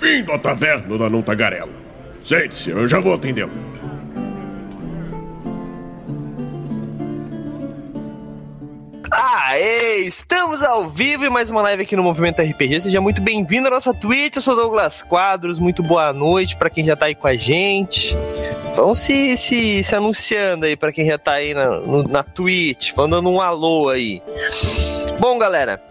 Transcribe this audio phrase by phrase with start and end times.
[0.00, 1.72] Bem-vindo à taverna da Não Tagarela.
[2.24, 3.52] Sente-se, eu já vou atendê-lo.
[9.10, 12.80] Aê, estamos ao vivo e mais uma live aqui no Movimento RPG.
[12.80, 14.36] Seja muito bem-vindo à nossa Twitch.
[14.36, 15.58] Eu sou Douglas Quadros.
[15.58, 18.16] Muito boa noite para quem já tá aí com a gente.
[18.74, 22.92] Vão se, se, se anunciando aí para quem já tá aí na, no, na Twitch,
[22.92, 24.22] falando um alô aí.
[25.18, 25.82] Bom, galera,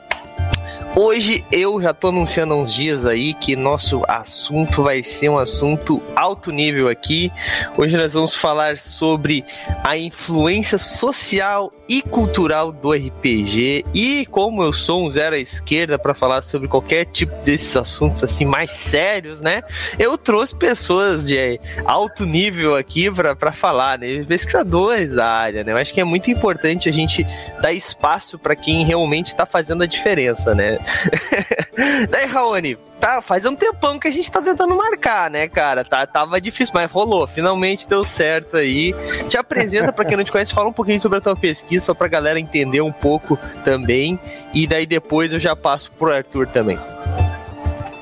[1.01, 5.37] Hoje eu já tô anunciando há uns dias aí que nosso assunto vai ser um
[5.37, 7.31] assunto alto nível aqui.
[7.77, 9.45] Hoje nós vamos falar sobre
[9.81, 15.97] a influência social e cultural do RPG e como eu sou um zero à esquerda
[15.97, 19.63] para falar sobre qualquer tipo desses assuntos assim mais sérios, né?
[19.97, 24.23] Eu trouxe pessoas de alto nível aqui para falar, né?
[24.25, 25.71] Pesquisadores da área, né?
[25.71, 27.25] Eu acho que é muito importante a gente
[27.61, 30.77] dar espaço para quem realmente está fazendo a diferença, né?
[32.09, 35.83] Daí, Raoni, tá, faz um tempão que a gente tá tentando marcar, né, cara?
[35.83, 37.27] Tá, tava difícil, mas rolou.
[37.27, 38.93] Finalmente deu certo aí.
[39.27, 41.93] Te apresenta para quem não te conhece, fala um pouquinho sobre a tua pesquisa, só
[41.93, 44.19] pra galera entender um pouco também.
[44.53, 46.77] E daí depois eu já passo pro Arthur também.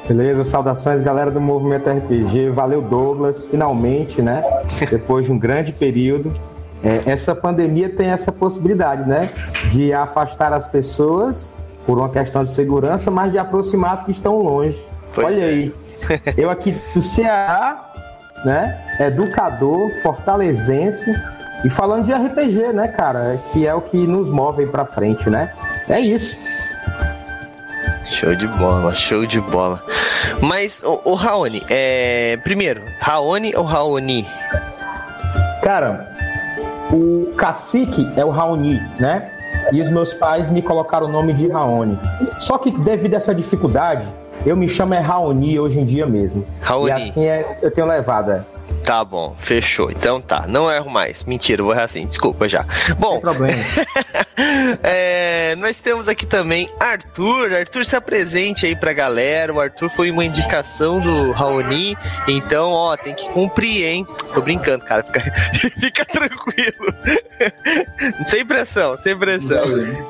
[0.07, 2.49] Beleza, saudações galera do Movimento RPG.
[2.51, 3.45] Valeu, Douglas.
[3.45, 4.41] Finalmente, né?
[4.89, 6.33] Depois de um grande período.
[6.81, 9.29] É, essa pandemia tem essa possibilidade, né?
[9.69, 14.37] De afastar as pessoas por uma questão de segurança, mas de aproximar as que estão
[14.41, 14.79] longe.
[15.13, 15.49] Foi Olha é.
[15.49, 15.75] aí.
[16.37, 17.91] Eu aqui do Ceará,
[18.43, 18.77] né?
[18.99, 21.09] Educador, fortalezense
[21.63, 23.39] e falando de RPG, né, cara?
[23.51, 25.53] Que é o que nos move para frente, né?
[25.87, 26.37] É isso.
[28.05, 29.81] Show de bola, show de bola.
[30.41, 32.37] Mas, o, o Raoni, é...
[32.43, 34.27] primeiro, Raoni ou Raoni?
[35.61, 36.07] Cara,
[36.91, 39.36] o cacique é o Raoni, né?
[39.71, 41.97] E os meus pais me colocaram o nome de Raoni.
[42.39, 44.07] Só que devido a essa dificuldade,
[44.45, 46.45] eu me chamo é Raoni hoje em dia mesmo.
[46.61, 46.89] Raoni.
[46.89, 48.31] E assim é, eu tenho levado.
[48.31, 48.41] É.
[48.83, 49.91] Tá bom, fechou.
[49.91, 51.23] Então tá, não erro mais.
[51.23, 52.63] Mentira, vou errar assim, desculpa já.
[52.97, 53.63] Bom, Sem problema.
[54.81, 57.53] é, nós temos aqui também Arthur.
[57.53, 59.53] Arthur se apresente aí pra galera.
[59.53, 61.97] O Arthur foi uma indicação do Raoni.
[62.27, 64.07] Então, ó, tem que cumprir, hein?
[64.33, 65.03] Tô brincando, cara.
[65.03, 65.21] Fica,
[65.79, 66.93] fica tranquilo.
[68.27, 69.65] sem pressão, sem pressão.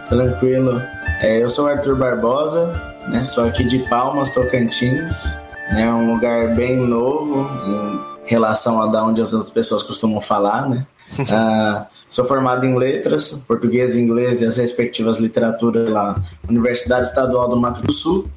[0.08, 0.82] Tranquilo.
[1.22, 3.24] É, eu sou o Arthur Barbosa, né?
[3.24, 5.36] Sou aqui de Palmas, Tocantins.
[5.76, 10.70] É um lugar bem novo em relação a da onde as outras pessoas costumam falar,
[10.70, 10.86] né?
[11.20, 17.50] uh, sou formado em letras, português e inglês e as respectivas literaturas na Universidade Estadual
[17.50, 18.28] do Mato do Sul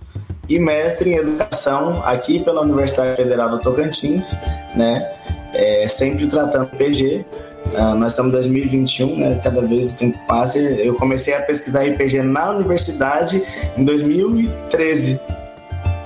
[0.48, 4.36] e mestre em educação aqui pela Universidade Federal do Tocantins,
[4.74, 5.08] né?
[5.52, 7.24] É, sempre tratando PG.
[7.72, 9.40] Uh, ah, nós estamos em 2021, né?
[9.44, 10.58] Cada vez o tempo passa.
[10.58, 13.44] Eu comecei a pesquisar RPG na universidade
[13.76, 15.20] em 2013.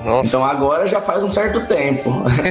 [0.05, 0.29] Nossa.
[0.29, 2.11] Então agora já faz um certo tempo.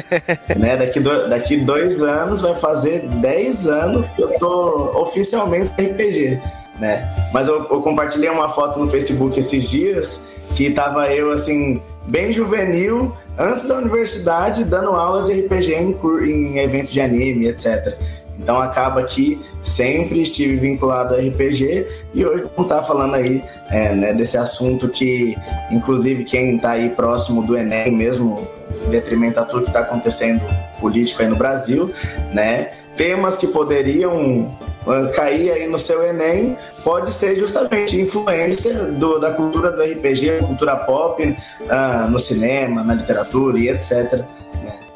[0.58, 0.75] né?
[0.78, 6.40] daqui, do, daqui dois anos vai fazer 10 anos que eu tô oficialmente RPG.
[6.80, 7.08] Né?
[7.31, 10.22] Mas eu, eu compartilhei uma foto no Facebook esses dias
[10.56, 16.59] que tava eu assim, bem juvenil, antes da universidade, dando aula de RPG em, em
[16.59, 17.97] eventos de anime, etc.
[18.39, 23.94] Então acaba que sempre estive vinculado ao RPG e hoje vamos estar falando aí é,
[23.94, 25.38] né, desse assunto que,
[25.71, 28.47] inclusive, quem está aí próximo do Enem mesmo,
[28.85, 30.41] em detrimento a tudo que está acontecendo
[30.79, 31.91] político aí no Brasil,
[32.33, 32.72] né?
[32.97, 34.55] Temas que poderiam
[34.85, 40.39] uh, cair aí no seu Enem pode ser justamente influência do, da cultura do RPG,
[40.45, 44.23] cultura pop, uh, no cinema, na literatura e etc.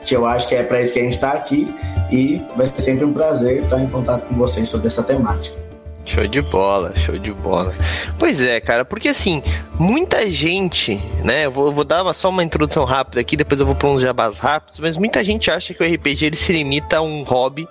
[0.08, 1.68] Que eu acho que é para isso que a gente está aqui
[2.10, 5.68] e vai ser sempre um prazer estar em contato com vocês sobre essa temática.
[6.06, 7.76] Show de bola, show de bola.
[8.18, 9.44] Pois é, cara, porque assim,
[9.78, 11.46] muita gente, né?
[11.46, 13.90] Eu vou, eu vou dar uma, só uma introdução rápida aqui, depois eu vou para
[13.90, 17.24] uns jabás rápidos, mas muita gente acha que o RPG ele se limita a um
[17.24, 17.68] hobby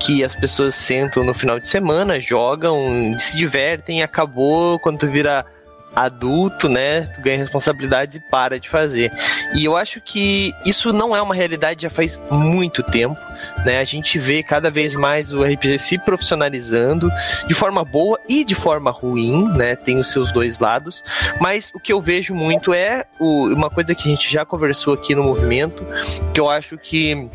[0.00, 5.44] que as pessoas sentam no final de semana, jogam, se divertem acabou quando vira
[5.94, 7.08] adulto, né?
[7.18, 9.12] Ganha responsabilidades e para de fazer.
[9.54, 13.18] E eu acho que isso não é uma realidade já faz muito tempo.
[13.64, 17.10] Né, a gente vê cada vez mais o RPG se profissionalizando
[17.46, 19.74] de forma boa e de forma ruim, né?
[19.74, 21.02] Tem os seus dois lados.
[21.40, 24.94] Mas o que eu vejo muito é o, uma coisa que a gente já conversou
[24.94, 25.84] aqui no movimento,
[26.32, 27.28] que eu acho que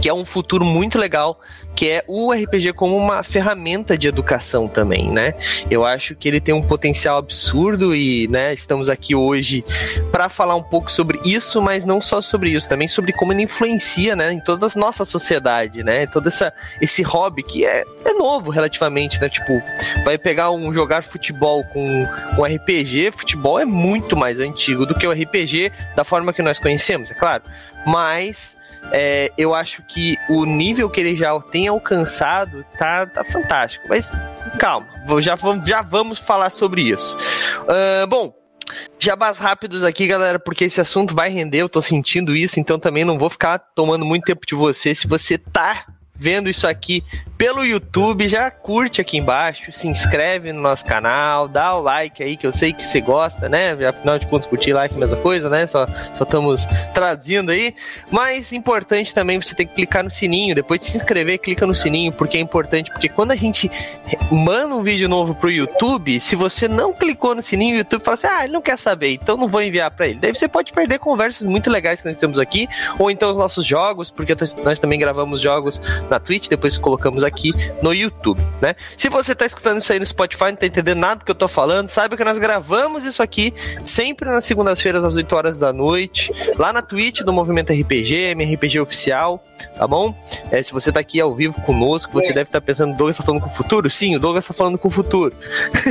[0.00, 1.38] que é um futuro muito legal,
[1.76, 5.34] que é o RPG como uma ferramenta de educação também, né?
[5.70, 9.64] Eu acho que ele tem um potencial absurdo e, né, estamos aqui hoje
[10.10, 13.42] para falar um pouco sobre isso, mas não só sobre isso, também sobre como ele
[13.42, 16.06] influencia, né, em toda a nossa sociedade, né?
[16.06, 19.28] Todo essa, esse hobby que é, é novo relativamente, né?
[19.28, 19.62] Tipo,
[20.04, 22.06] vai pegar um jogar futebol com
[22.38, 26.58] um RPG, futebol é muito mais antigo do que o RPG da forma que nós
[26.58, 27.42] conhecemos, é claro.
[27.86, 28.56] Mas
[28.92, 33.86] é, eu acho que o nível que ele já tem alcançado tá, tá fantástico.
[33.88, 34.10] Mas
[34.58, 34.86] calma,
[35.20, 37.16] já vamos, já vamos falar sobre isso.
[37.62, 38.34] Uh, bom,
[38.98, 43.04] Jabás rápidos aqui, galera, porque esse assunto vai render, eu tô sentindo isso, então também
[43.04, 44.94] não vou ficar tomando muito tempo de você.
[44.94, 45.86] Se você tá
[46.20, 47.02] vendo isso aqui
[47.38, 52.36] pelo YouTube, já curte aqui embaixo, se inscreve no nosso canal, dá o like aí,
[52.36, 53.72] que eu sei que você gosta, né?
[53.86, 55.66] Afinal de contas, curtir like é a mesma coisa, né?
[55.66, 57.74] Só, só estamos traduzindo aí.
[58.10, 61.74] Mas importante também você ter que clicar no sininho, depois de se inscrever, clica no
[61.74, 63.70] sininho, porque é importante, porque quando a gente
[64.30, 68.16] manda um vídeo novo pro YouTube, se você não clicou no sininho, o YouTube fala
[68.16, 70.18] assim: ah, ele não quer saber, então não vou enviar para ele.
[70.20, 72.68] Daí você pode perder conversas muito legais que nós temos aqui,
[72.98, 77.52] ou então os nossos jogos, porque nós também gravamos jogos na Twitch, depois colocamos aqui
[77.82, 78.74] no YouTube, né?
[78.96, 81.34] Se você tá escutando isso aí no Spotify, não tá entendendo nada do que eu
[81.34, 83.54] tô falando, saiba que nós gravamos isso aqui
[83.84, 88.80] sempre nas segundas-feiras às 8 horas da noite, lá na Twitch do Movimento RPG, MRPG
[88.80, 89.42] Oficial,
[89.76, 90.14] tá bom?
[90.50, 92.34] É, se você tá aqui ao vivo conosco, você é.
[92.34, 93.88] deve estar tá pensando, Douglas tá falando com o futuro?
[93.88, 95.34] Sim, o Douglas tá falando com o futuro.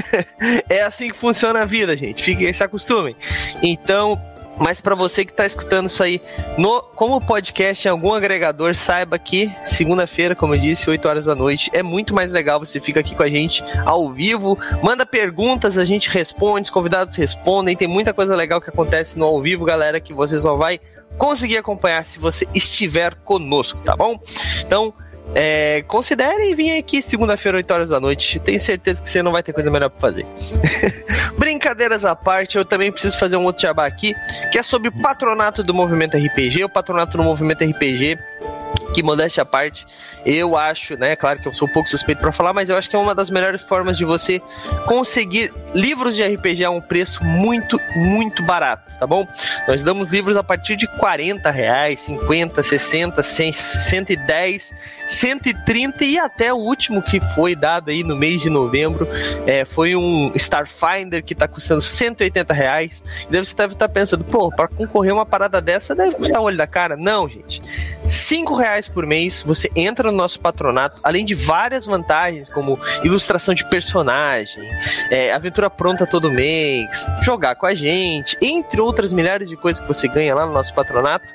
[0.70, 2.24] é assim que funciona a vida, gente.
[2.24, 3.16] Fiquem, se acostumem.
[3.62, 4.20] Então,
[4.60, 6.22] mas para você que está escutando isso aí
[6.58, 11.34] no como podcast em algum agregador, saiba que segunda-feira, como eu disse, 8 horas da
[11.34, 12.60] noite, é muito mais legal.
[12.60, 17.16] Você fica aqui com a gente ao vivo, manda perguntas, a gente responde, os convidados
[17.16, 17.76] respondem.
[17.76, 20.80] Tem muita coisa legal que acontece no ao vivo, galera, que você só vai
[21.18, 24.20] conseguir acompanhar se você estiver conosco, tá bom?
[24.62, 24.94] Então,
[25.36, 28.40] é, considere vir aqui segunda-feira, 8 horas da noite.
[28.40, 30.26] Tenho certeza que você não vai ter coisa melhor pra fazer.
[31.38, 34.14] Brincadeiras à parte, eu também preciso fazer um outro jabá aqui,
[34.52, 36.64] que é sobre o patronato do movimento RPG.
[36.64, 38.18] O patronato do movimento RPG
[38.94, 39.86] que modéstia à parte,
[40.26, 42.90] eu acho, né, claro que eu sou um pouco suspeito para falar, mas eu acho
[42.90, 44.42] que é uma das melhores formas de você
[44.86, 49.28] conseguir livros de RPG a um preço muito, muito barato, tá bom?
[49.68, 54.74] Nós damos livros a partir de 40 reais, 50, 60, 100, 110,
[55.08, 59.08] 130 e até o último que foi dado aí no mês de novembro
[59.46, 63.04] é, foi um Starfinder que tá custando 180 reais.
[63.28, 66.42] E daí você deve estar tá pensando, pô, para concorrer uma parada dessa deve custar
[66.42, 66.96] o olho da cara.
[66.96, 67.62] Não, gente.
[68.08, 73.54] 5 reais por mês, você entra no nosso patronato, além de várias vantagens, como ilustração
[73.54, 74.64] de personagem,
[75.10, 79.88] é, aventura pronta todo mês, jogar com a gente, entre outras milhares de coisas que
[79.88, 81.26] você ganha lá no nosso patronato,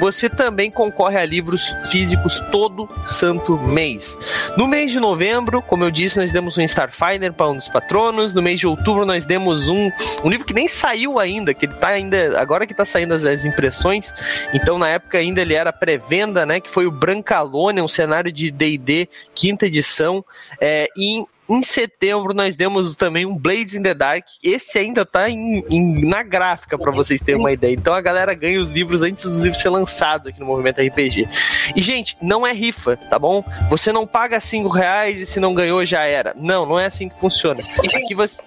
[0.00, 4.18] você também concorre a livros físicos todo santo mês.
[4.56, 8.34] No mês de novembro, como eu disse, nós demos um Starfinder para um dos patronos,
[8.34, 9.90] no mês de outubro nós demos um,
[10.24, 13.24] um livro que nem saiu ainda, que ele tá ainda, agora que tá saindo as,
[13.24, 14.12] as impressões,
[14.52, 18.50] então na época ainda ele era pré-venda, né, que foi o Brancalônia, um cenário de
[18.50, 20.24] D&D quinta edição,
[20.60, 24.24] é, e em setembro nós demos também um Blades in the Dark.
[24.42, 27.74] Esse ainda tá em, em, na gráfica para vocês terem uma ideia.
[27.74, 31.28] Então a galera ganha os livros antes dos livros serem lançados aqui no Movimento RPG.
[31.76, 33.44] E, gente, não é rifa, tá bom?
[33.68, 36.34] Você não paga 5 reais e se não ganhou já era.
[36.36, 37.62] Não, não é assim que funciona.
[37.94, 38.42] Aqui você,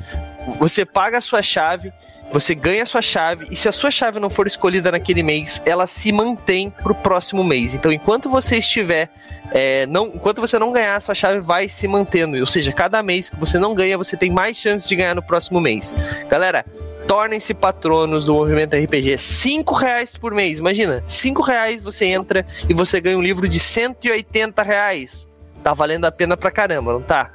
[0.59, 1.91] você paga a sua chave
[2.31, 5.61] você ganha a sua chave e se a sua chave não for escolhida naquele mês,
[5.65, 7.73] ela se mantém pro próximo mês.
[7.73, 9.09] Então, enquanto você estiver,
[9.51, 12.37] é, não, enquanto você não ganhar, a sua chave vai se mantendo.
[12.37, 15.21] Ou seja, cada mês que você não ganha, você tem mais chances de ganhar no
[15.21, 15.95] próximo mês.
[16.27, 16.65] Galera,
[17.07, 19.17] tornem-se patronos do Movimento RPG.
[19.17, 21.01] Cinco reais por mês, imagina.
[21.07, 25.25] Cinco reais você entra e você ganha um livro de 180 reais.
[25.63, 27.31] Tá valendo a pena pra caramba, não tá?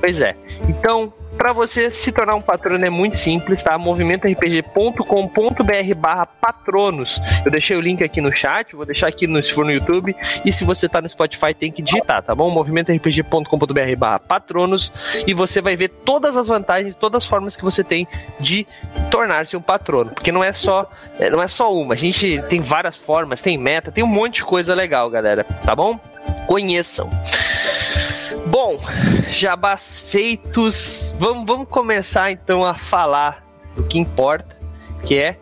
[0.00, 0.36] Pois é.
[0.68, 3.76] Então, para você se tornar um patrono é muito simples, tá?
[3.76, 7.20] movimentorpg.com.br barra patronos.
[7.44, 10.14] Eu deixei o link aqui no chat, vou deixar aqui no, se for no YouTube.
[10.44, 12.50] E se você tá no Spotify, tem que digitar, tá bom?
[12.50, 14.92] movimentorpg.com.br barra patronos.
[15.26, 18.06] E você vai ver todas as vantagens, todas as formas que você tem
[18.38, 18.66] de
[19.10, 20.10] tornar-se um patrono.
[20.10, 21.94] Porque não é só é, não é só uma.
[21.94, 25.44] A gente tem várias formas, tem meta, tem um monte de coisa legal, galera.
[25.64, 25.98] Tá bom?
[26.46, 27.10] Conheçam.
[28.46, 28.78] Bom,
[29.28, 33.44] jabás feitos, vamos, vamos começar então a falar
[33.76, 34.56] do que importa,
[35.04, 35.36] que é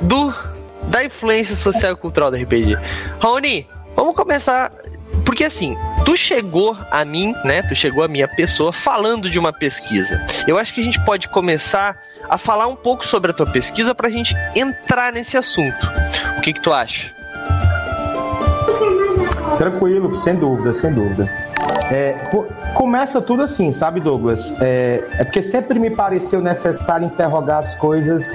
[0.00, 0.34] do
[0.84, 2.76] da influência social e cultural do RPG.
[3.20, 4.72] Raoni, vamos começar
[5.24, 7.62] porque assim, tu chegou a mim, né?
[7.62, 10.24] Tu chegou a minha pessoa falando de uma pesquisa.
[10.46, 11.98] Eu acho que a gente pode começar
[12.28, 15.86] a falar um pouco sobre a tua pesquisa para a gente entrar nesse assunto.
[16.38, 17.12] O que que tu acha?
[19.58, 21.51] Tranquilo, sem dúvida, sem dúvida.
[21.92, 22.14] É,
[22.74, 24.50] começa tudo assim, sabe, Douglas?
[24.62, 28.34] É, é, porque sempre me pareceu necessário interrogar as coisas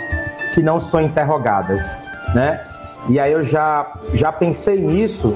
[0.53, 1.99] que não são interrogadas,
[2.35, 2.61] né?
[3.09, 5.35] E aí eu já, já pensei nisso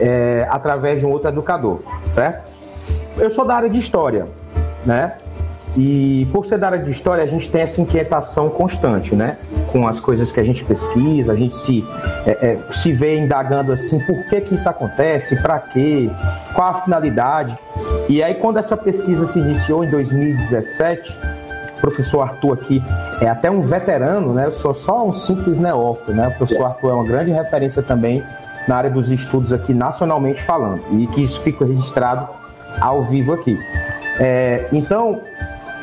[0.00, 2.44] é, através de um outro educador, certo?
[3.16, 4.26] Eu sou da área de história,
[4.84, 5.14] né?
[5.78, 9.38] E por ser da área de história, a gente tem essa inquietação constante, né?
[9.70, 11.86] Com as coisas que a gente pesquisa, a gente se,
[12.26, 16.10] é, é, se vê indagando assim, por que, que isso acontece, para quê,
[16.52, 17.56] qual a finalidade.
[18.08, 21.16] E aí, quando essa pesquisa se iniciou em 2017,
[21.76, 22.82] o professor Arthur aqui
[23.20, 24.46] é até um veterano, né?
[24.46, 26.26] Eu sou só um simples neófito, né?
[26.26, 28.24] O professor Arthur é uma grande referência também
[28.66, 32.28] na área dos estudos aqui, nacionalmente falando, e que isso fica registrado
[32.80, 33.56] ao vivo aqui.
[34.18, 35.20] É, então,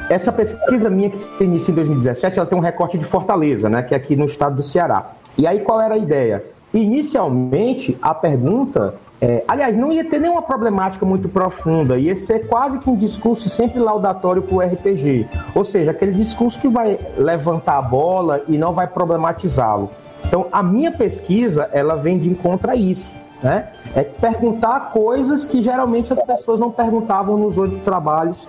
[0.09, 3.81] essa pesquisa minha que se inicia em 2017, ela tem um recorte de Fortaleza, né,
[3.81, 5.11] que é aqui no estado do Ceará.
[5.37, 6.43] E aí qual era a ideia?
[6.73, 12.79] Inicialmente, a pergunta, é, aliás, não ia ter nenhuma problemática muito profunda, ia ser quase
[12.79, 17.77] que um discurso sempre laudatório para o RPG, ou seja, aquele discurso que vai levantar
[17.77, 19.89] a bola e não vai problematizá-lo.
[20.25, 23.13] Então, a minha pesquisa, ela vem de encontro a isso.
[23.43, 23.67] Né?
[23.95, 28.47] É perguntar coisas que geralmente as pessoas não perguntavam nos outros trabalhos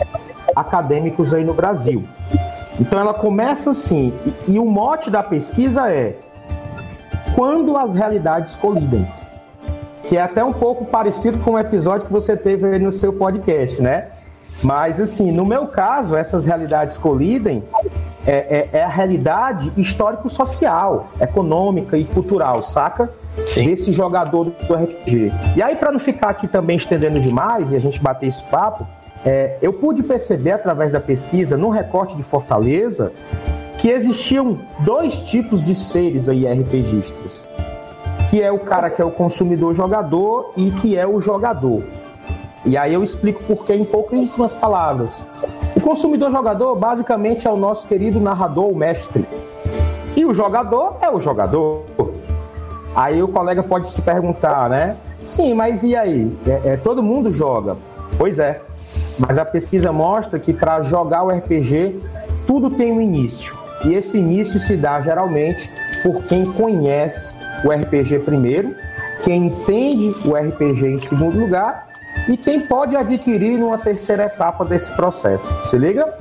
[0.56, 2.04] acadêmicos aí no Brasil.
[2.80, 4.12] Então ela começa assim,
[4.48, 6.16] e, e o mote da pesquisa é
[7.34, 9.06] quando as realidades colidem.
[10.04, 13.12] Que é até um pouco parecido com o episódio que você teve aí no seu
[13.12, 14.08] podcast, né?
[14.62, 17.62] Mas assim, no meu caso, essas realidades colidem
[18.26, 23.10] é, é, é a realidade histórico-social, econômica e cultural, saca?
[23.46, 23.66] Sim.
[23.66, 25.32] Desse jogador do RPG.
[25.56, 28.86] E aí, para não ficar aqui também estendendo demais e a gente bater esse papo,
[29.26, 33.12] é, eu pude perceber através da pesquisa, no recorte de Fortaleza,
[33.80, 37.44] que existiam dois tipos de seres aí RPGistas.
[38.30, 41.82] Que é o cara que é o consumidor jogador e que é o jogador.
[42.64, 45.24] E aí eu explico por que em pouquíssimas palavras.
[45.74, 49.24] O consumidor jogador basicamente é o nosso querido narrador, o mestre.
[50.14, 51.84] E o jogador é o jogador.
[52.94, 54.96] Aí o colega pode se perguntar, né?
[55.26, 56.32] Sim, mas e aí?
[56.46, 57.76] É, é todo mundo joga.
[58.16, 58.60] Pois é.
[59.18, 62.00] Mas a pesquisa mostra que para jogar o RPG,
[62.46, 63.56] tudo tem um início.
[63.84, 65.70] E esse início se dá geralmente
[66.02, 68.74] por quem conhece o RPG primeiro,
[69.24, 71.86] quem entende o RPG em segundo lugar
[72.28, 75.54] e quem pode adquirir numa terceira etapa desse processo.
[75.66, 76.12] Se liga?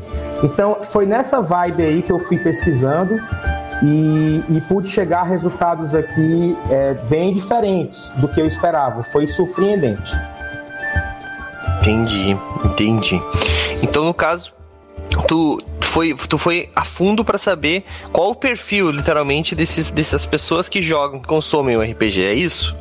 [0.43, 3.19] Então foi nessa vibe aí que eu fui pesquisando
[3.83, 9.03] e, e pude chegar a resultados aqui é, bem diferentes do que eu esperava.
[9.03, 10.13] Foi surpreendente.
[11.85, 13.21] Entendi, entendi.
[13.83, 14.51] Então, no caso,
[15.27, 20.67] tu, foi, tu foi a fundo para saber qual o perfil, literalmente, desses, dessas pessoas
[20.67, 22.75] que jogam, que consomem o RPG, é isso?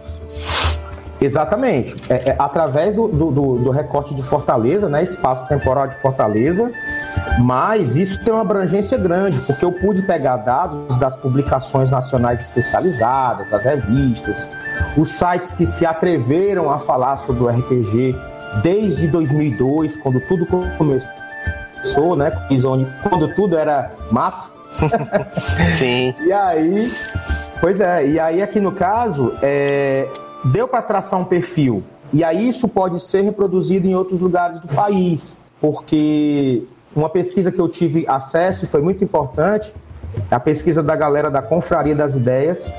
[1.20, 1.94] Exatamente.
[2.08, 6.72] É, é, através do, do, do, recorte de Fortaleza, né, espaço temporal de Fortaleza,
[7.40, 13.52] mas isso tem uma abrangência grande, porque eu pude pegar dados das publicações nacionais especializadas,
[13.52, 14.48] as revistas,
[14.96, 18.16] os sites que se atreveram a falar sobre o RPG
[18.62, 20.46] desde 2002, quando tudo
[20.76, 22.30] começou, né?
[23.08, 24.52] Quando tudo era mato.
[25.78, 26.14] Sim.
[26.26, 26.92] e aí,
[27.60, 30.08] pois é, e aí aqui no caso, é,
[30.44, 31.82] deu para traçar um perfil.
[32.12, 36.62] E aí isso pode ser reproduzido em outros lugares do país, porque
[36.94, 39.74] uma pesquisa que eu tive acesso e foi muito importante,
[40.30, 42.72] é a pesquisa da galera da Confraria das Ideias,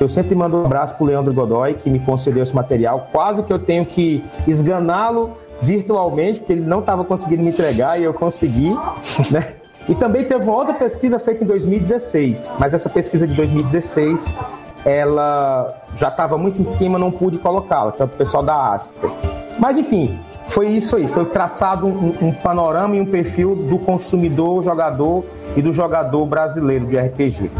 [0.00, 3.08] eu sempre mando um abraço para o Leandro Godoy, que me concedeu esse material.
[3.12, 8.04] Quase que eu tenho que esganá-lo virtualmente, porque ele não estava conseguindo me entregar e
[8.04, 8.76] eu consegui.
[9.30, 9.54] Né?
[9.88, 14.34] E também teve uma outra pesquisa feita em 2016, mas essa pesquisa de 2016
[14.84, 19.10] ela já estava muito em cima, não pude colocá-la, tanto o pessoal da Asper.
[19.58, 24.62] Mas enfim, foi isso aí, foi traçado um, um, panorama e um perfil do consumidor,
[24.62, 25.24] jogador
[25.56, 27.50] e do jogador brasileiro de RPG.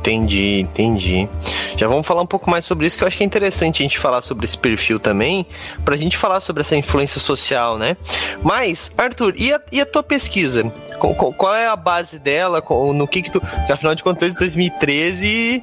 [0.00, 1.28] Entendi, entendi.
[1.76, 3.84] Já vamos falar um pouco mais sobre isso, que eu acho que é interessante a
[3.84, 5.44] gente falar sobre esse perfil também,
[5.84, 7.96] pra gente falar sobre essa influência social, né?
[8.42, 10.64] Mas, Arthur, e a, e a tua pesquisa?
[10.98, 12.62] Qual, qual, é a base dela?
[12.94, 13.42] No que que tu.
[13.70, 15.62] Afinal de contas, 2013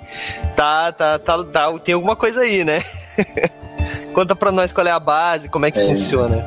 [0.55, 2.83] tá, tá, tá, tá, tem alguma coisa aí, né?
[4.13, 5.87] Conta pra nós qual é a base, como é que é.
[5.87, 6.45] funciona.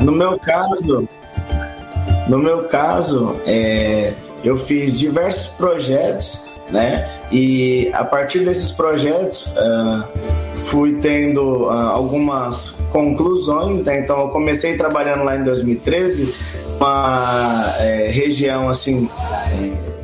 [0.00, 1.08] No meu caso,
[2.28, 4.12] no meu caso, é,
[4.44, 7.08] eu fiz diversos projetos, né?
[7.30, 10.04] E a partir desses projetos uh,
[10.62, 14.00] fui tendo uh, algumas conclusões, né?
[14.00, 16.34] Então eu comecei trabalhando lá em 2013,
[16.78, 19.08] uma é, região assim,
[19.50, 19.98] é,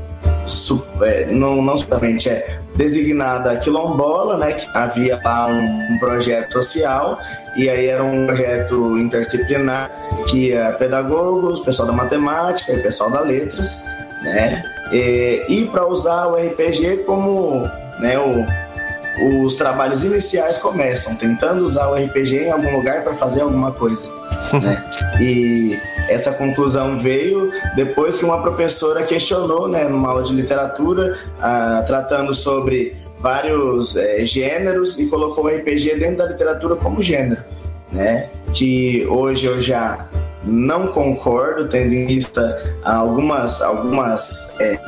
[1.03, 4.53] é, não, não somente é designada quilombola, né?
[4.53, 7.19] Que havia lá um, um, projeto social
[7.57, 9.91] e aí era um projeto interdisciplinar
[10.27, 13.81] que ia pedagogos, pessoal da matemática e pessoal da letras,
[14.25, 14.63] né?
[14.91, 17.69] E, e para usar o RPG como
[18.01, 23.43] né, o, os trabalhos iniciais começam tentando usar o RPG em algum lugar para fazer
[23.43, 24.11] alguma coisa.
[24.61, 24.83] né?
[25.21, 25.79] E
[26.09, 32.35] essa conclusão veio depois que uma professora questionou, né, numa aula de literatura, ah, tratando
[32.35, 37.43] sobre vários é, gêneros e colocou o RPG dentro da literatura como gênero,
[37.91, 38.29] né?
[38.53, 40.07] Que hoje eu já
[40.47, 44.79] não concordo, tendo em vista algumas algumas é,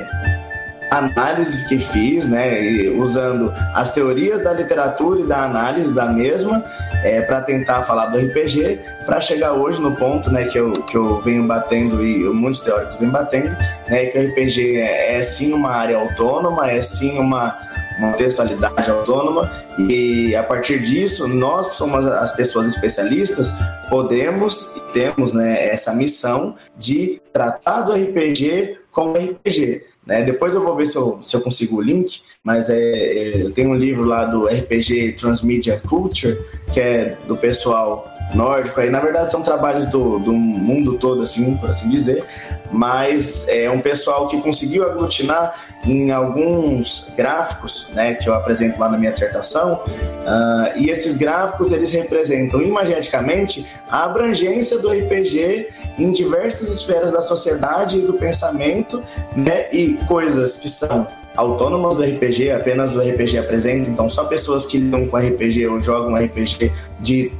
[0.90, 2.60] análises que fiz, né,
[2.96, 6.64] usando as teorias da literatura e da análise da mesma,
[7.02, 10.96] é, para tentar falar do RPG, para chegar hoje no ponto, né, que eu, que
[10.96, 13.56] eu venho batendo e muitos teóricos vêm batendo,
[13.88, 17.65] né, que o RPG é, é sim uma área autônoma, é sim uma
[17.98, 23.52] uma textualidade autônoma e a partir disso nós somos as pessoas especialistas
[23.88, 30.22] podemos e temos né, essa missão de tratar do RPG como RPG né?
[30.22, 33.50] Depois eu vou ver se eu, se eu consigo o link, mas é, é, eu
[33.50, 36.38] tenho um livro lá do RPG Transmedia Culture,
[36.72, 38.80] que é do pessoal nórdico.
[38.80, 42.24] Aí, na verdade, são trabalhos do, do mundo todo, assim, por assim dizer.
[42.70, 45.54] Mas é um pessoal que conseguiu aglutinar
[45.84, 49.80] em alguns gráficos, né, que eu apresento lá na minha dissertação.
[49.84, 55.68] Uh, e esses gráficos, eles representam imageticamente a abrangência do RPG
[55.98, 59.02] em diversas esferas da sociedade e do pensamento,
[59.36, 61.06] né, e coisas que são
[61.36, 65.80] autônomas do RPG, apenas o RPG apresenta, então só pessoas que lidam com RPG ou
[65.80, 67.30] jogam RPG de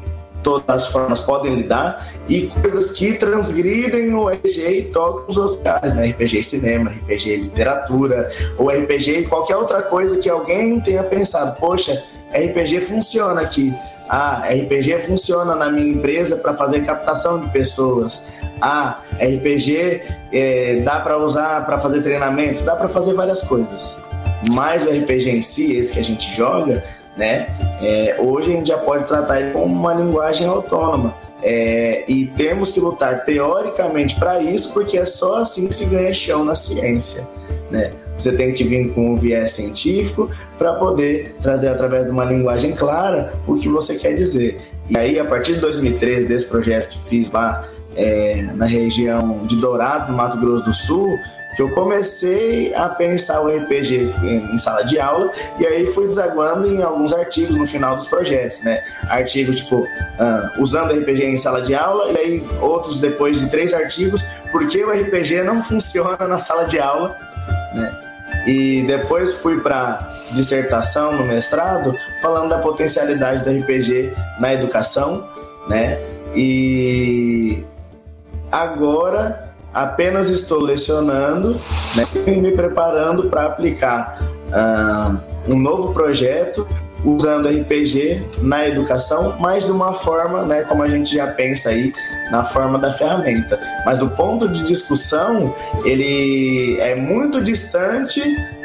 [0.46, 5.56] todas as formas podem lidar, e coisas que transgridem o RPG e tocam os outros
[5.56, 6.06] lugares, né?
[6.10, 12.00] RPG cinema, RPG literatura, ou RPG qualquer outra coisa que alguém tenha pensado, poxa,
[12.32, 13.74] RPG funciona aqui.
[14.08, 18.22] Ah, RPG funciona na minha empresa para fazer captação de pessoas.
[18.60, 20.00] Ah, RPG
[20.32, 23.98] é, dá para usar para fazer treinamentos, dá para fazer várias coisas.
[24.48, 26.84] Mas o RPG em si, esse que a gente joga,
[27.16, 27.48] né?
[27.82, 31.14] É, hoje a gente já pode tratar ele como uma linguagem autônoma.
[31.42, 36.12] É, e temos que lutar teoricamente para isso, porque é só assim que se ganha
[36.12, 37.26] chão na ciência.
[37.70, 37.92] Né?
[38.18, 42.72] Você tem que vir com um viés científico para poder trazer através de uma linguagem
[42.72, 44.60] clara o que você quer dizer.
[44.88, 49.56] E aí, a partir de 2013, desse projeto que fiz lá é, na região de
[49.56, 51.18] Dourados, no Mato Grosso do Sul,
[51.56, 56.66] que eu comecei a pensar o RPG em sala de aula e aí fui desaguando
[56.66, 58.84] em alguns artigos no final dos projetos, né?
[59.08, 63.72] Artigos tipo uh, usando RPG em sala de aula e aí outros depois de três
[63.72, 67.16] artigos porque o RPG não funciona na sala de aula,
[67.74, 68.02] né?
[68.46, 75.26] E depois fui para dissertação no mestrado falando da potencialidade do RPG na educação,
[75.68, 75.98] né?
[76.34, 77.64] E
[78.52, 79.45] agora
[79.76, 81.60] apenas estou lecionando,
[81.94, 86.66] né, e me preparando para aplicar uh, um novo projeto
[87.04, 91.92] usando RPG na educação, mas de uma forma, né, como a gente já pensa aí,
[92.30, 93.60] na forma da ferramenta.
[93.84, 98.20] Mas o ponto de discussão, ele é muito distante,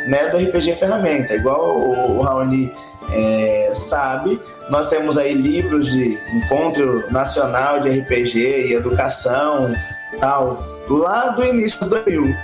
[0.07, 1.35] né, do RPG ferramenta.
[1.35, 2.73] Igual o, Raoni
[3.11, 9.75] é, sabe, nós temos aí livros de encontro nacional de RPG e educação,
[10.21, 12.35] tal, lá do início dos 2000.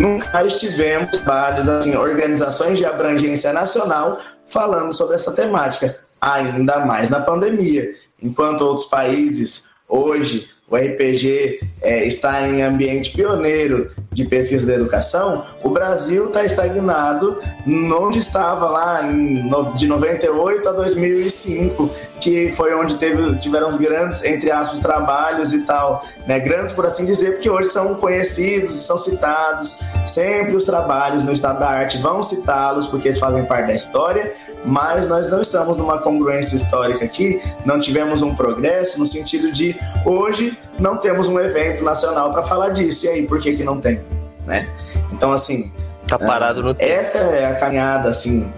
[0.00, 7.20] Nunca estivemos vários assim, organizações de abrangência nacional falando sobre essa temática, ainda mais na
[7.20, 7.94] pandemia.
[8.22, 15.44] Enquanto outros países hoje o RPG é, está em ambiente pioneiro de pesquisa da educação,
[15.62, 22.96] o Brasil está estagnado onde estava lá em, de 98 a 2005, que foi onde
[22.96, 26.40] teve, tiveram os grandes, entre aspas, trabalhos e tal, né?
[26.40, 31.60] grandes por assim dizer, porque hoje são conhecidos, são citados, sempre os trabalhos no estado
[31.60, 34.34] da arte vão citá-los, porque eles fazem parte da história,
[34.66, 39.76] mas nós não estamos numa congruência histórica aqui, não tivemos um progresso no sentido de
[40.04, 43.06] hoje não temos um evento nacional para falar disso.
[43.06, 44.00] E aí, por que que não tem,
[44.46, 44.68] né?
[45.12, 45.72] Então assim,
[46.06, 46.90] tá parado no tempo.
[46.90, 48.52] Essa é a caminhada assim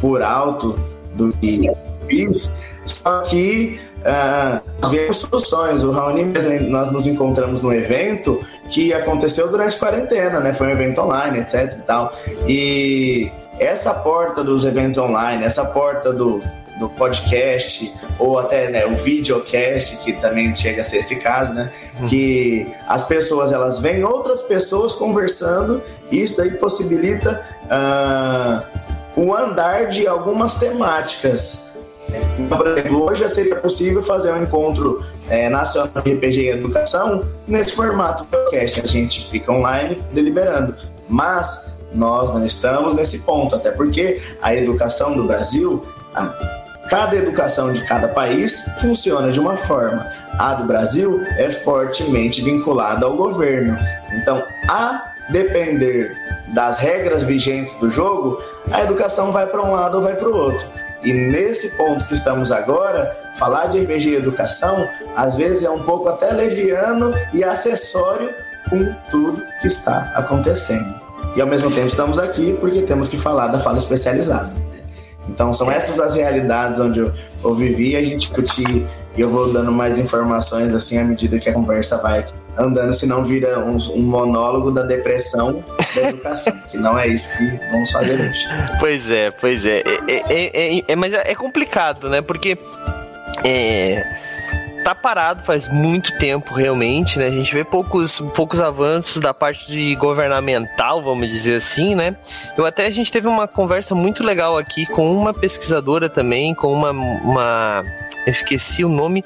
[0.00, 0.78] por alto
[1.14, 1.68] do que
[2.06, 2.50] fiz,
[2.84, 5.82] só que uh, vemos soluções.
[5.82, 10.52] O Raoni mesmo, nós nos encontramos num evento que aconteceu durante a quarentena, né?
[10.52, 12.12] Foi um evento online, etc e tal.
[12.46, 16.42] E essa porta dos eventos online, essa porta do,
[16.78, 21.70] do podcast, ou até né, o videocast, que também chega a ser esse caso, né?
[22.00, 22.08] Uhum.
[22.08, 29.86] Que as pessoas elas veem outras pessoas conversando, e isso daí possibilita uh, o andar
[29.86, 31.66] de algumas temáticas.
[32.38, 36.48] Então, por exemplo, hoje já seria possível fazer um encontro é, nacional de RPG e
[36.50, 38.80] educação nesse formato podcast.
[38.80, 40.74] A gente fica online deliberando.
[41.08, 46.26] Mas nós não estamos nesse ponto, até porque a educação do Brasil, a,
[46.88, 50.06] cada educação de cada país funciona de uma forma.
[50.38, 53.76] A do Brasil é fortemente vinculada ao governo.
[54.12, 56.16] Então, a depender
[56.54, 60.36] das regras vigentes do jogo, a educação vai para um lado ou vai para o
[60.36, 60.66] outro.
[61.02, 65.82] E nesse ponto que estamos agora, falar de RPG e educação, às vezes é um
[65.82, 68.34] pouco até leviano e acessório
[68.68, 71.07] com tudo que está acontecendo.
[71.38, 74.52] E ao mesmo tempo estamos aqui porque temos que falar da fala especializada.
[75.28, 77.12] Então são essas as realidades onde eu,
[77.44, 78.84] eu vivi, a gente discutir
[79.16, 82.26] e eu vou dando mais informações assim à medida que a conversa vai
[82.58, 85.62] andando, senão vira um, um monólogo da depressão
[85.94, 88.44] da educação, que não é isso que vamos fazer hoje.
[88.80, 89.84] Pois é, pois é.
[90.08, 92.20] é, é, é, é mas é complicado, né?
[92.20, 92.58] Porque
[93.44, 94.02] é,
[94.84, 97.26] tá parado faz muito tempo, realmente, né?
[97.26, 102.16] A gente vê poucos, poucos avanços da parte de governamental, vamos dizer assim, né?
[102.56, 106.72] Eu até a gente teve uma conversa muito legal aqui com uma pesquisadora também, com
[106.72, 107.84] uma, uma
[108.26, 109.24] eu esqueci o nome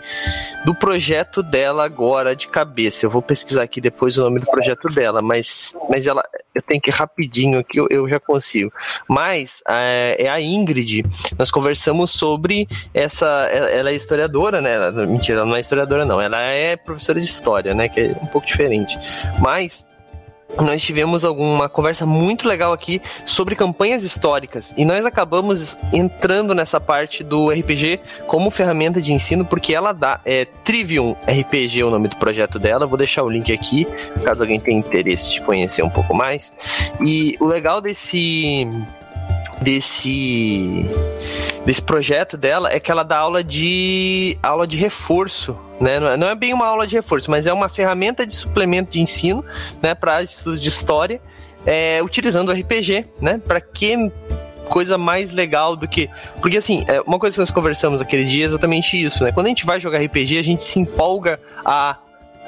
[0.65, 3.05] do projeto dela agora de cabeça.
[3.05, 6.23] Eu vou pesquisar aqui depois o nome do projeto dela, mas, mas ela
[6.55, 8.73] eu tenho que ir rapidinho aqui, eu, eu já consigo.
[9.09, 11.03] Mas é, é a Ingrid.
[11.38, 13.27] Nós conversamos sobre essa.
[13.51, 14.91] Ela é historiadora, né?
[15.07, 16.20] Mentira, ela não é historiadora, não.
[16.20, 17.88] Ela é professora de história, né?
[17.88, 18.98] Que é um pouco diferente.
[19.40, 19.87] Mas
[20.57, 26.78] nós tivemos alguma conversa muito legal aqui sobre campanhas históricas e nós acabamos entrando nessa
[26.78, 31.90] parte do RPG como ferramenta de ensino porque ela dá é Trivium RPG é o
[31.90, 32.87] nome do projeto dela.
[32.87, 33.87] Vou deixar o link aqui
[34.22, 36.52] caso alguém tenha interesse de conhecer um pouco mais.
[37.00, 38.68] E o legal desse
[39.62, 40.87] desse
[41.64, 45.98] desse projeto dela é que ela dá aula de aula de reforço, né?
[46.16, 49.01] Não é, é bem uma aula de reforço, mas é uma ferramenta de suplemento de
[49.01, 49.44] ensino,
[49.83, 51.20] né, para estudos de história,
[51.64, 53.40] é, utilizando o RPG, né?
[53.44, 54.11] Para que
[54.68, 56.09] coisa mais legal do que.
[56.40, 59.31] Porque, assim, é, uma coisa que nós conversamos aquele dia é exatamente isso, né?
[59.31, 61.98] Quando a gente vai jogar RPG, a gente se empolga a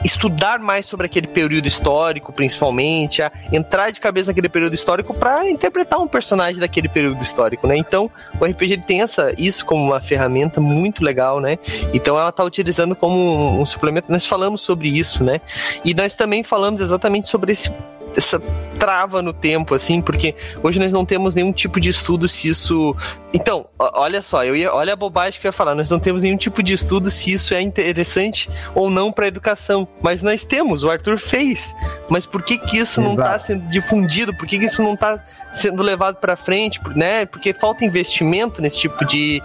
[0.02, 5.48] estudar mais sobre aquele período histórico, principalmente, a entrar de cabeça naquele período histórico para
[5.48, 7.76] interpretar um personagem daquele período histórico, né?
[7.76, 11.59] Então, o RPG tem essa, isso como uma ferramenta muito legal, né?
[11.92, 14.11] Então, ela está utilizando como um, um suplemento.
[14.11, 15.40] Nós falamos sobre isso, né?
[15.85, 17.70] E nós também falamos exatamente sobre esse
[18.16, 18.40] essa
[18.79, 22.94] trava no tempo, assim, porque hoje nós não temos nenhum tipo de estudo se isso.
[23.33, 26.22] Então, olha só, eu ia, olha a bobagem que eu ia falar, nós não temos
[26.22, 30.44] nenhum tipo de estudo se isso é interessante ou não para a educação, mas nós
[30.44, 31.74] temos, o Arthur fez.
[32.09, 33.16] Mas por que que isso Exato.
[33.16, 34.35] não está sendo difundido?
[34.37, 35.22] Por que que isso não está
[35.53, 37.27] sendo levado para frente, né?
[37.27, 39.42] Porque falta investimento nesse tipo de,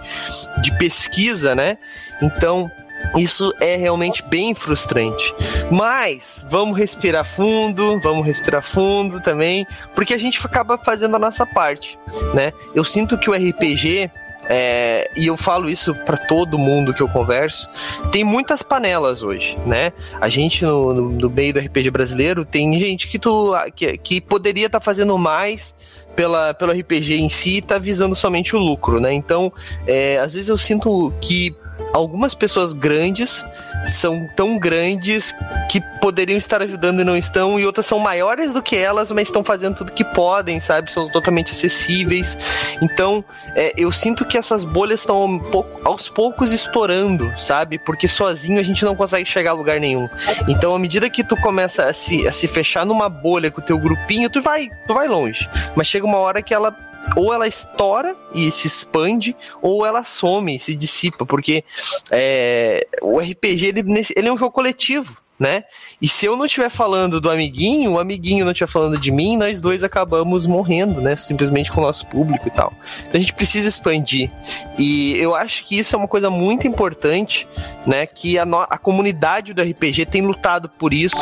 [0.62, 1.78] de pesquisa, né?
[2.20, 2.70] Então,
[3.16, 5.34] isso é realmente bem frustrante.
[5.70, 11.44] Mas vamos respirar fundo, vamos respirar fundo também, porque a gente acaba fazendo a nossa
[11.46, 11.98] parte,
[12.34, 12.52] né?
[12.74, 14.10] Eu sinto que o RPG
[14.52, 17.68] é, e eu falo isso para todo mundo que eu converso,
[18.10, 19.92] tem muitas panelas hoje, né?
[20.20, 24.20] A gente no, no, no meio do RPG brasileiro tem gente que, tu, que, que
[24.20, 25.72] poderia estar tá fazendo mais
[26.16, 29.12] pela, pelo RPG em si tá visando somente o lucro, né?
[29.12, 29.52] Então,
[29.86, 31.54] é, às vezes eu sinto que
[31.92, 33.44] algumas pessoas grandes
[33.84, 35.34] são tão grandes
[35.70, 39.28] que poderiam estar ajudando e não estão, e outras são maiores do que elas, mas
[39.28, 40.90] estão fazendo tudo que podem, sabe?
[40.90, 42.38] São totalmente acessíveis.
[42.82, 45.40] Então, é, eu sinto que essas bolhas estão
[45.84, 47.78] aos poucos estourando, sabe?
[47.78, 50.08] Porque sozinho a gente não consegue chegar a lugar nenhum.
[50.48, 53.64] Então, à medida que tu começa a se, a se fechar numa bolha com o
[53.64, 55.48] teu grupinho, tu vai, tu vai longe.
[55.74, 56.74] Mas chega uma hora que ela
[57.16, 61.64] ou ela estoura e se expande, ou ela some, se dissipa, porque
[62.10, 63.84] é, o RPG ele,
[64.16, 65.64] ele é um jogo coletivo né?
[66.02, 69.38] E se eu não estiver falando do amiguinho, o amiguinho não estiver falando de mim,
[69.38, 71.16] nós dois acabamos morrendo, né?
[71.16, 72.74] Simplesmente com o nosso público e tal.
[73.00, 74.30] Então a gente precisa expandir.
[74.76, 77.48] E eu acho que isso é uma coisa muito importante,
[77.86, 78.04] né?
[78.04, 81.16] Que a, a comunidade do RPG tem lutado por isso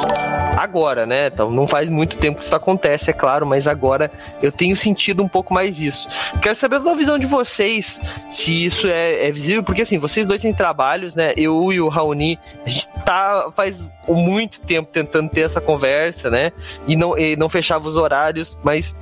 [0.59, 1.29] agora, né?
[1.29, 4.11] Então não faz muito tempo que isso acontece, é claro, mas agora
[4.43, 6.09] eu tenho sentido um pouco mais isso.
[6.43, 10.43] Quero saber da visão de vocês, se isso é, é visível, porque assim, vocês dois
[10.43, 11.33] têm trabalhos, né?
[11.37, 16.53] Eu e o Raoni, a gente tá faz muito tempo tentando ter essa conversa, né?
[16.87, 18.95] E não, e não fechava os horários, mas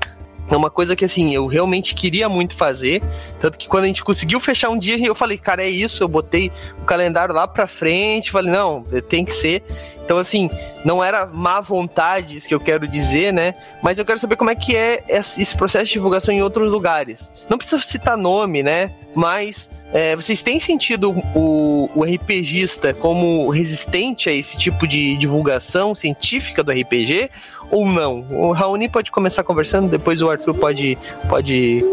[0.50, 3.02] é uma coisa que, assim, eu realmente queria muito fazer.
[3.40, 6.02] Tanto que quando a gente conseguiu fechar um dia, eu falei, cara, é isso.
[6.02, 8.30] Eu botei o calendário lá pra frente.
[8.30, 9.62] Falei, não, tem que ser.
[10.06, 10.48] Então, assim,
[10.84, 13.56] não era má vontade, isso que eu quero dizer, né?
[13.82, 17.32] Mas eu quero saber como é que é esse processo de divulgação em outros lugares.
[17.50, 18.92] Não precisa citar nome, né?
[19.16, 25.92] Mas é, vocês têm sentido o, o RPGista como resistente a esse tipo de divulgação
[25.92, 27.28] científica do RPG?
[27.70, 28.24] Ou não?
[28.30, 30.98] O Raoni pode começar conversando, depois o Arthur pode,
[31.28, 31.84] pode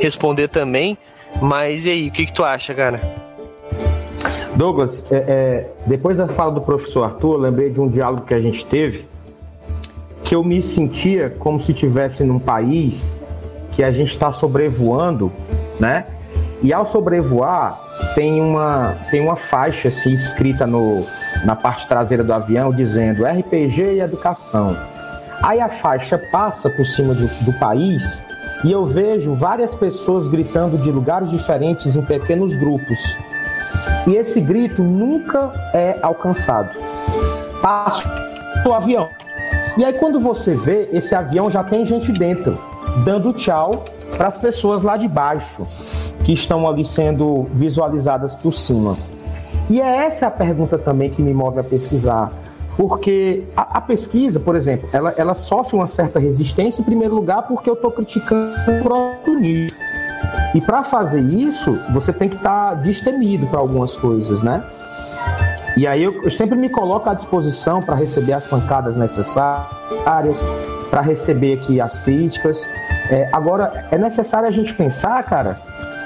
[0.00, 0.96] responder também.
[1.40, 3.00] Mas e aí, o que, que tu acha, cara?
[4.54, 8.34] Douglas, é, é, depois da fala do professor Arthur, eu lembrei de um diálogo que
[8.34, 9.04] a gente teve,
[10.22, 13.16] que eu me sentia como se estivesse num país
[13.72, 15.32] que a gente está sobrevoando,
[15.80, 16.06] né?
[16.62, 17.78] E ao sobrevoar,
[18.14, 21.04] tem uma, tem uma faixa assim, escrita no,
[21.44, 24.76] na parte traseira do avião dizendo RPG e educação.
[25.44, 28.24] Aí a faixa passa por cima do, do país
[28.64, 33.14] e eu vejo várias pessoas gritando de lugares diferentes em pequenos grupos.
[34.06, 36.70] E esse grito nunca é alcançado.
[37.60, 38.10] Passa
[38.66, 39.10] o avião.
[39.76, 42.58] E aí quando você vê, esse avião já tem gente dentro,
[43.04, 43.84] dando tchau
[44.16, 45.66] para as pessoas lá de baixo,
[46.24, 48.96] que estão ali sendo visualizadas por cima.
[49.68, 52.32] E é essa a pergunta também que me move a pesquisar.
[52.76, 57.42] Porque a, a, pesquisa, por exemplo, ela, ela sofre uma certa resistência, em primeiro lugar,
[57.42, 59.76] porque eu estou criticando o próprio nicho.
[60.54, 64.64] E para fazer isso, você tem que estar tá destemido para algumas coisas, né?
[65.76, 70.46] E aí eu, eu sempre me coloco à disposição para receber as pancadas necessárias,
[70.90, 72.68] para receber aqui as críticas.
[73.10, 75.60] É, agora, é necessário a gente pensar, cara,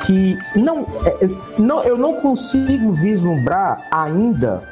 [0.06, 1.28] que não, é,
[1.58, 4.62] não, eu não consigo vislumbrar ainda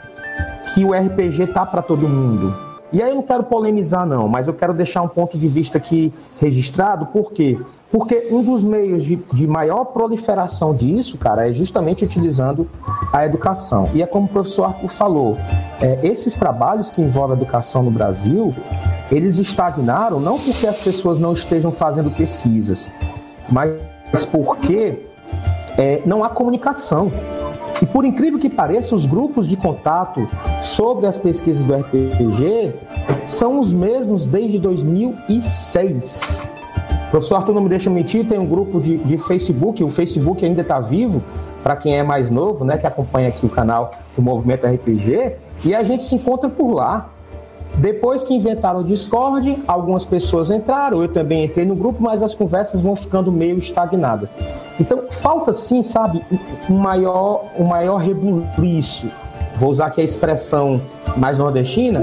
[0.74, 2.54] que o RPG tá para todo mundo.
[2.92, 5.76] E aí eu não quero polemizar não, mas eu quero deixar um ponto de vista
[5.76, 7.58] aqui registrado, por quê?
[7.90, 12.68] Porque um dos meios de, de maior proliferação disso, cara, é justamente utilizando
[13.12, 13.88] a educação.
[13.94, 15.38] E é como o professor Arthur falou,
[15.80, 18.54] é, esses trabalhos que envolvem a educação no Brasil,
[19.10, 22.90] eles estagnaram não porque as pessoas não estejam fazendo pesquisas,
[23.48, 23.72] mas
[24.30, 25.06] porque
[25.78, 27.10] é, não há comunicação.
[27.80, 30.28] E por incrível que pareça, os grupos de contato
[30.62, 32.72] sobre as pesquisas do RPG
[33.28, 36.40] são os mesmos desde 2006.
[37.06, 40.44] O professor Arthur não me deixa mentir, tem um grupo de, de Facebook, o Facebook
[40.44, 41.22] ainda está vivo,
[41.62, 45.74] para quem é mais novo, né, que acompanha aqui o canal do Movimento RPG, e
[45.74, 47.10] a gente se encontra por lá.
[47.76, 52.34] Depois que inventaram o Discord, algumas pessoas entraram, eu também entrei no grupo, mas as
[52.34, 54.34] conversas vão ficando meio estagnadas.
[54.80, 56.24] Então, falta sim, sabe,
[56.70, 59.08] um maior, um maior rebuliço.
[59.58, 60.80] Vou usar aqui a expressão
[61.16, 62.02] mais nordestina.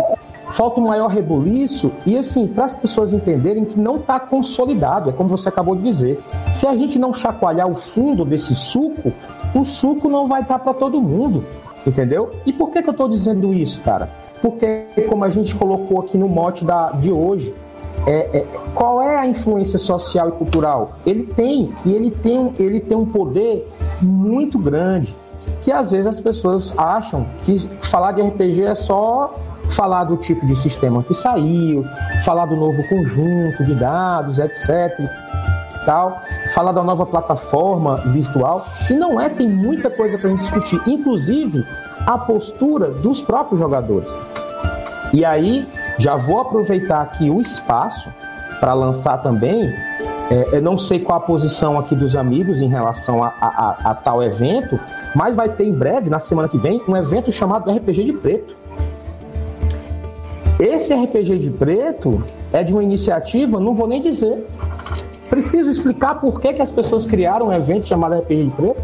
[0.51, 5.13] Falta um maior rebuliço e, assim, para as pessoas entenderem que não está consolidado, é
[5.13, 6.23] como você acabou de dizer.
[6.53, 9.11] Se a gente não chacoalhar o fundo desse suco,
[9.55, 11.43] o suco não vai estar tá para todo mundo,
[11.87, 12.29] entendeu?
[12.45, 14.22] E por que, que eu estou dizendo isso, cara?
[14.43, 17.55] Porque, como a gente colocou aqui no mote da, de hoje,
[18.05, 20.97] é, é, qual é a influência social e cultural?
[21.05, 23.65] Ele tem, e ele tem, ele tem um poder
[24.01, 25.15] muito grande,
[25.61, 29.33] que às vezes as pessoas acham que falar de RPG é só
[29.69, 31.85] falar do tipo de sistema que saiu,
[32.25, 35.09] falar do novo conjunto de dados, etc.
[35.85, 36.21] Tal,
[36.53, 40.81] falar da nova plataforma virtual, e não é, tem muita coisa para a gente discutir,
[40.87, 41.65] inclusive
[42.05, 44.09] a postura dos próprios jogadores.
[45.13, 45.67] E aí,
[45.99, 48.09] já vou aproveitar aqui o espaço
[48.59, 49.71] para lançar também.
[50.31, 53.95] É, eu não sei qual a posição aqui dos amigos em relação a, a, a,
[53.95, 54.79] tal evento,
[55.13, 58.55] mas vai ter em breve, na semana que vem, um evento chamado RPG de Preto.
[60.59, 64.47] Esse RPG de Preto é de uma iniciativa, não vou nem dizer.
[65.33, 68.75] Preciso explicar por que, que as pessoas criaram um evento chamado de Preto?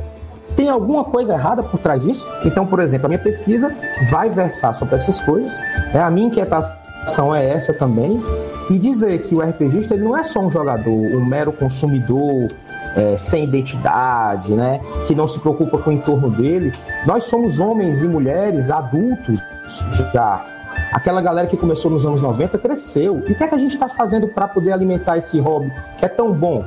[0.56, 2.28] Tem alguma coisa errada por trás disso?
[2.44, 3.72] Então, por exemplo, a minha pesquisa
[4.10, 5.60] vai versar sobre essas coisas.
[5.94, 6.02] Né?
[6.02, 8.20] A minha inquietação é essa também.
[8.68, 12.52] E dizer que o RPGista ele não é só um jogador, um mero consumidor
[12.96, 14.82] é, sem identidade, né?
[15.06, 16.74] que não se preocupa com o entorno dele.
[17.06, 19.40] Nós somos homens e mulheres adultos
[20.12, 20.44] já.
[20.94, 23.20] Aquela galera que começou nos anos 90 cresceu.
[23.28, 26.06] E o que é que a gente está fazendo para poder alimentar esse hobby que
[26.06, 26.64] é tão bom?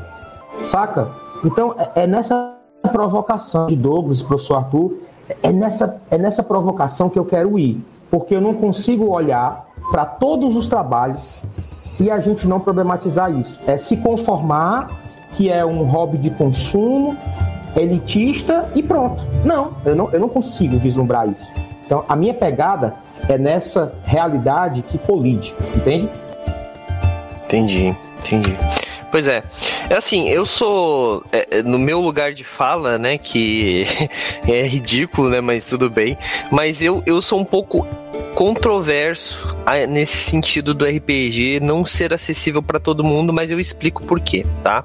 [0.64, 1.08] Saca?
[1.44, 2.54] Então, é, é nessa
[2.90, 4.98] provocação de Douglas, professor Arthur,
[5.42, 10.04] é nessa, é nessa provocação que eu quero ir, porque eu não consigo olhar para
[10.04, 11.34] todos os trabalhos
[11.98, 13.58] e a gente não problematizar isso.
[13.66, 14.90] É se conformar
[15.32, 17.16] que é um hobby de consumo,
[17.76, 19.24] elitista e pronto.
[19.44, 21.50] Não, eu não, eu não consigo vislumbrar isso.
[21.84, 22.94] Então, a minha pegada
[23.28, 26.08] é nessa realidade que colide, entende?
[27.44, 28.56] Entendi, entendi.
[29.10, 29.42] Pois é.
[29.90, 31.22] É assim, eu sou.
[31.30, 33.18] É, é no meu lugar de fala, né?
[33.18, 33.84] Que
[34.48, 35.38] é ridículo, né?
[35.42, 36.16] Mas tudo bem.
[36.50, 37.86] Mas eu, eu sou um pouco
[38.34, 39.54] controverso
[39.90, 44.46] nesse sentido do RPG não ser acessível para todo mundo, mas eu explico por quê,
[44.64, 44.82] tá?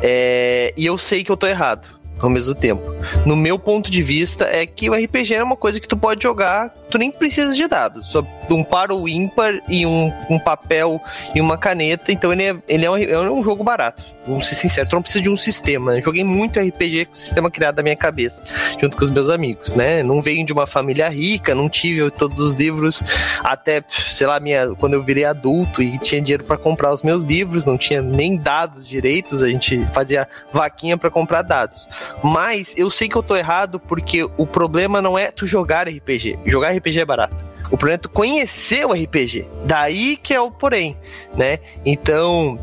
[0.00, 2.82] É, e eu sei que eu tô errado ao mesmo tempo.
[3.24, 6.22] No meu ponto de vista, é que o RPG é uma coisa que tu pode
[6.22, 11.00] jogar, tu nem precisa de dados, só um par ou ímpar e um, um papel
[11.34, 14.02] e uma caneta, então ele é, ele é, um, é um jogo barato.
[14.26, 15.94] Vamos ser sincero, tu não precisa de um sistema.
[15.94, 16.00] Né?
[16.00, 18.42] Joguei muito RPG com o sistema criado da minha cabeça,
[18.80, 20.02] junto com os meus amigos, né?
[20.02, 23.02] Não venho de uma família rica, não tive todos os livros,
[23.44, 27.22] até, sei lá, minha, quando eu virei adulto e tinha dinheiro para comprar os meus
[27.22, 31.88] livros, não tinha nem dados direitos, a gente fazia vaquinha para comprar dados.
[32.22, 36.38] Mas eu sei que eu tô errado porque o problema não é tu jogar RPG.
[36.44, 37.44] Jogar RPG é barato.
[37.66, 39.46] O problema é tu conhecer o RPG.
[39.64, 40.96] Daí que é o porém,
[41.34, 41.58] né?
[41.84, 42.58] Então,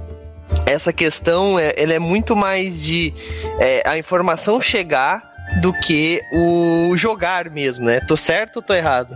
[0.66, 3.14] essa questão é, ela é muito mais de
[3.60, 8.00] é, a informação chegar do que o jogar mesmo, né?
[8.08, 9.16] Tô certo ou tô errado?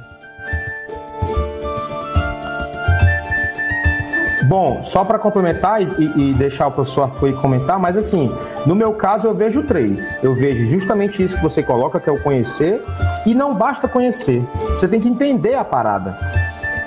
[4.47, 8.31] Bom, só para complementar e, e, deixar o professor Arthur comentar, mas assim,
[8.65, 10.15] no meu caso eu vejo três.
[10.23, 12.81] Eu vejo justamente isso que você coloca, que é o conhecer,
[13.25, 14.41] e não basta conhecer.
[14.69, 16.17] Você tem que entender a parada.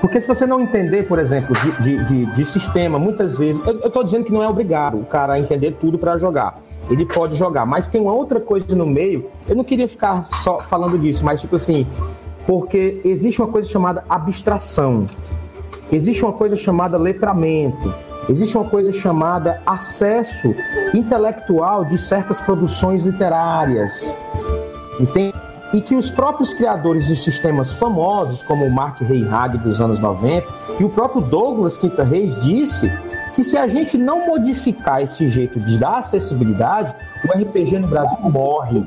[0.00, 3.62] Porque se você não entender, por exemplo, de, de, de, de sistema, muitas vezes.
[3.66, 6.58] Eu estou dizendo que não é obrigado o cara a entender tudo para jogar.
[6.88, 9.28] Ele pode jogar, mas tem uma outra coisa no meio.
[9.46, 11.86] Eu não queria ficar só falando disso, mas tipo assim,
[12.46, 15.06] porque existe uma coisa chamada abstração.
[15.92, 17.92] Existe uma coisa chamada letramento,
[18.29, 20.55] existe uma coisa chamada acesso
[20.94, 24.16] intelectual de certas produções literárias.
[25.00, 25.35] Entende?
[25.72, 30.46] E que os próprios criadores de sistemas famosos, como o Mark Reihag dos anos 90,
[30.79, 32.90] e o próprio Douglas Quinta Reis disse
[33.35, 38.18] que se a gente não modificar esse jeito de dar acessibilidade, o RPG no Brasil
[38.22, 38.85] morre.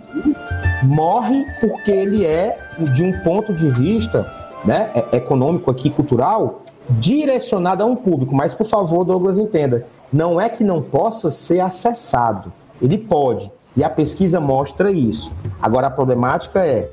[0.83, 4.25] Morre porque ele é, de um ponto de vista
[4.65, 8.35] né, é, econômico aqui, cultural, direcionada a um público.
[8.35, 12.51] Mas, por favor, Douglas, entenda: não é que não possa ser acessado.
[12.81, 13.51] Ele pode.
[13.75, 15.31] E a pesquisa mostra isso.
[15.61, 16.89] Agora, a problemática é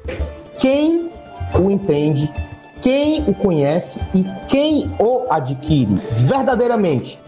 [0.58, 1.10] quem
[1.54, 2.32] o entende,
[2.80, 7.18] quem o conhece e quem o adquire verdadeiramente.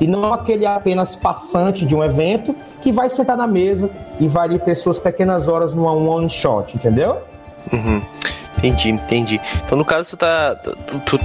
[0.00, 3.90] E não aquele apenas passante de um evento que vai sentar na mesa
[4.20, 7.18] e vai ter suas pequenas horas numa one shot, entendeu?
[7.72, 8.00] Uhum.
[8.58, 9.40] Entendi, entendi.
[9.64, 10.54] Então, no caso, tu tá.
[10.56, 11.20] Tu, tu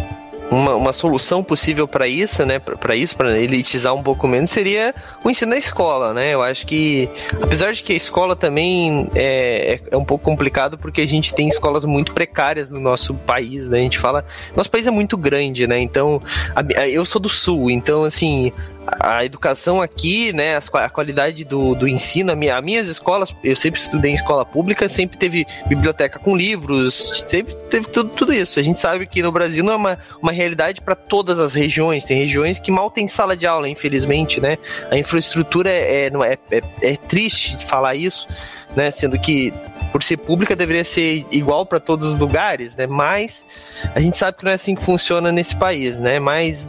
[0.51, 2.60] uma, uma solução possível para isso, né?
[2.60, 6.34] Para isso, para elitizar um pouco menos, seria o ensino na escola, né?
[6.34, 7.10] Eu acho que,
[7.41, 11.47] apesar de que a escola também é, é um pouco complicado, porque a gente tem
[11.47, 13.79] escolas muito precárias no nosso país, né?
[13.79, 14.25] A gente fala,
[14.56, 15.79] nosso país é muito grande, né?
[15.79, 16.21] Então,
[16.56, 18.51] a, eu sou do sul, então assim,
[19.00, 23.56] a educação aqui, né, a qualidade do, do ensino, a minha, as minhas escolas, eu
[23.56, 28.60] sempre estudei em escola pública, sempre teve biblioteca com livros, sempre teve tudo, tudo isso.
[28.60, 32.06] A gente sabe que no Brasil não é uma, uma realidade para todas as regiões,
[32.06, 34.58] tem regiões que mal tem sala de aula, infelizmente, né?
[34.91, 38.28] A infraestrutura é, é, é, é, é triste falar isso,
[38.75, 38.91] né?
[38.91, 39.53] Sendo que
[39.91, 42.88] por ser pública deveria ser igual para todos os lugares, né?
[42.88, 43.45] Mas
[43.93, 46.19] a gente sabe que não é assim que funciona nesse país, né?
[46.19, 46.67] Mas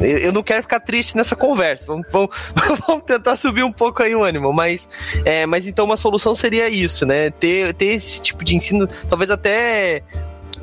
[0.00, 1.86] eu, eu não quero ficar triste nessa conversa.
[1.86, 2.30] Vamos, vamos,
[2.86, 4.88] vamos, tentar subir um pouco aí o ânimo, mas,
[5.24, 7.30] é, mas então uma solução seria isso, né?
[7.30, 10.02] Ter, ter esse tipo de ensino, talvez até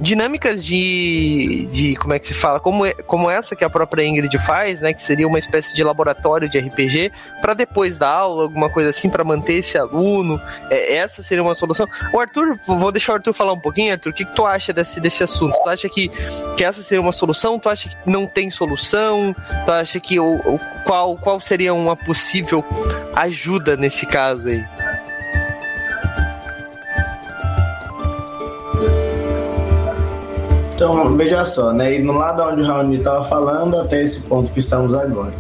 [0.03, 4.37] dinâmicas de, de como é que se fala, como, como essa que a própria Ingrid
[4.39, 7.09] faz, né, que seria uma espécie de laboratório de RPG
[7.41, 10.39] para depois da aula, alguma coisa assim para manter esse aluno.
[10.69, 11.87] É, essa seria uma solução.
[12.13, 14.73] O Arthur, vou deixar o Arthur falar um pouquinho, Arthur, o que, que tu acha
[14.73, 15.57] desse, desse assunto?
[15.63, 16.11] Tu acha que,
[16.57, 17.57] que essa seria uma solução?
[17.57, 19.33] Tu acha que não tem solução?
[19.63, 22.63] Tu acha que o, o qual, qual seria uma possível
[23.15, 24.63] ajuda nesse caso aí?
[30.83, 31.95] Então, veja só, né?
[31.95, 35.31] E no lado onde o Raoni estava falando até esse ponto que estamos agora,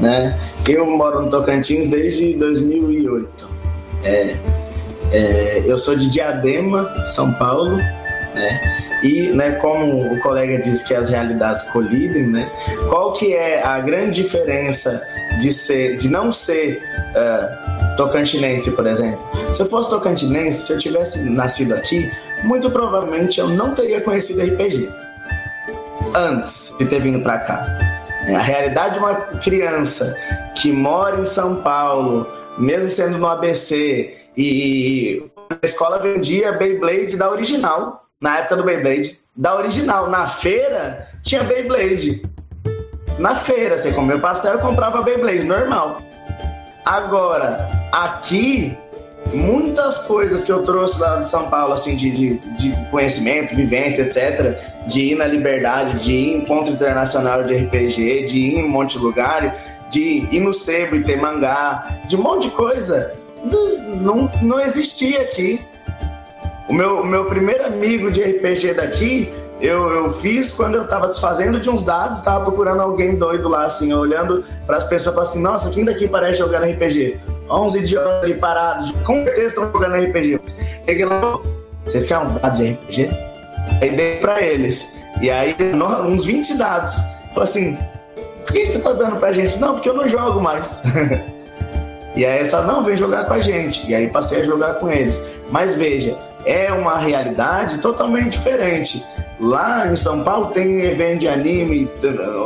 [0.00, 0.40] né?
[0.66, 3.50] Eu moro no Tocantins desde 2008.
[4.02, 4.36] É,
[5.12, 7.78] é, eu sou de Diadema, São Paulo,
[8.34, 8.60] né?
[9.02, 12.50] E, né, como o colega disse que as realidades colidem, né?
[12.88, 15.02] Qual que é a grande diferença
[15.40, 19.20] de ser, de não ser uh, tocantinense, por exemplo?
[19.52, 22.10] Se eu fosse tocantinense, se eu tivesse nascido aqui,
[22.44, 24.88] muito provavelmente eu não teria conhecido RPG
[26.14, 27.66] antes de ter vindo para cá.
[28.26, 30.14] É, a realidade de uma criança
[30.54, 32.26] que mora em São Paulo,
[32.58, 39.18] mesmo sendo no ABC, e a escola vendia Beyblade da original, na época do Beyblade,
[39.34, 40.10] da original.
[40.10, 42.22] Na feira tinha Beyblade.
[43.18, 46.02] Na feira, você comeu pastel e comprava Beyblade, normal.
[46.84, 48.76] Agora, aqui,
[49.32, 54.02] muitas coisas que eu trouxe lá de São Paulo, assim, de, de, de, conhecimento, vivência,
[54.02, 58.64] etc., de ir na Liberdade, de ir em encontro internacional de RPG, de ir em
[58.64, 59.56] um monte de lugar,
[59.90, 63.14] de ir no sebo e ter mangá, de um monte de coisa,
[63.44, 65.60] não, não, não existia aqui.
[66.70, 69.28] O meu, meu primeiro amigo de RPG daqui
[69.60, 73.64] eu, eu fiz quando eu tava desfazendo de uns dados, tava procurando alguém doido lá,
[73.64, 77.18] assim, olhando para as pessoas e assim, nossa, quem daqui parece jogando RPG?
[77.50, 80.40] 11 idiotas ali parados, com certeza estão jogando RPG.
[80.86, 81.40] Cheguei lá,
[81.84, 83.10] vocês querem uns dados de RPG?
[83.82, 84.94] Aí dei pra eles.
[85.20, 85.56] E aí,
[86.06, 86.94] uns 20 dados.
[87.34, 87.78] Falei assim,
[88.46, 89.58] por que você tá dando pra gente?
[89.58, 90.84] Não, porque eu não jogo mais.
[92.14, 93.90] e aí eles falaram, não, vem jogar com a gente.
[93.90, 95.20] E aí passei a jogar com eles.
[95.50, 99.04] Mas veja, é uma realidade totalmente diferente.
[99.38, 101.90] Lá em São Paulo tem evento de anime,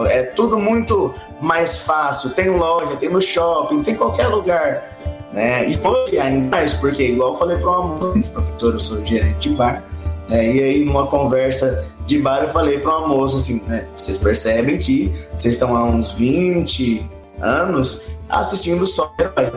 [0.09, 2.31] é tudo muito mais fácil.
[2.31, 4.83] Tem loja, tem no shopping, tem qualquer lugar.
[5.33, 5.69] Né?
[5.71, 9.49] E hoje ainda mais, porque igual eu falei para uma moça, professor, eu sou gerente
[9.49, 9.83] de bar,
[10.29, 10.47] né?
[10.47, 13.85] e aí numa conversa de bar eu falei para uma moça assim, né?
[13.97, 17.05] vocês percebem que vocês estão há uns 20
[17.41, 19.53] anos assistindo só herói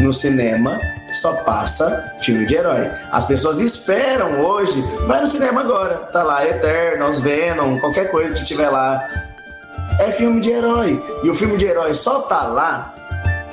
[0.00, 0.80] no cinema
[1.16, 2.90] só passa filme de herói.
[3.10, 8.44] As pessoas esperam hoje, vai no cinema agora, tá lá Eternos, Venom, qualquer coisa que
[8.44, 9.02] tiver lá.
[9.98, 11.02] É filme de herói.
[11.22, 12.94] E o filme de herói só tá lá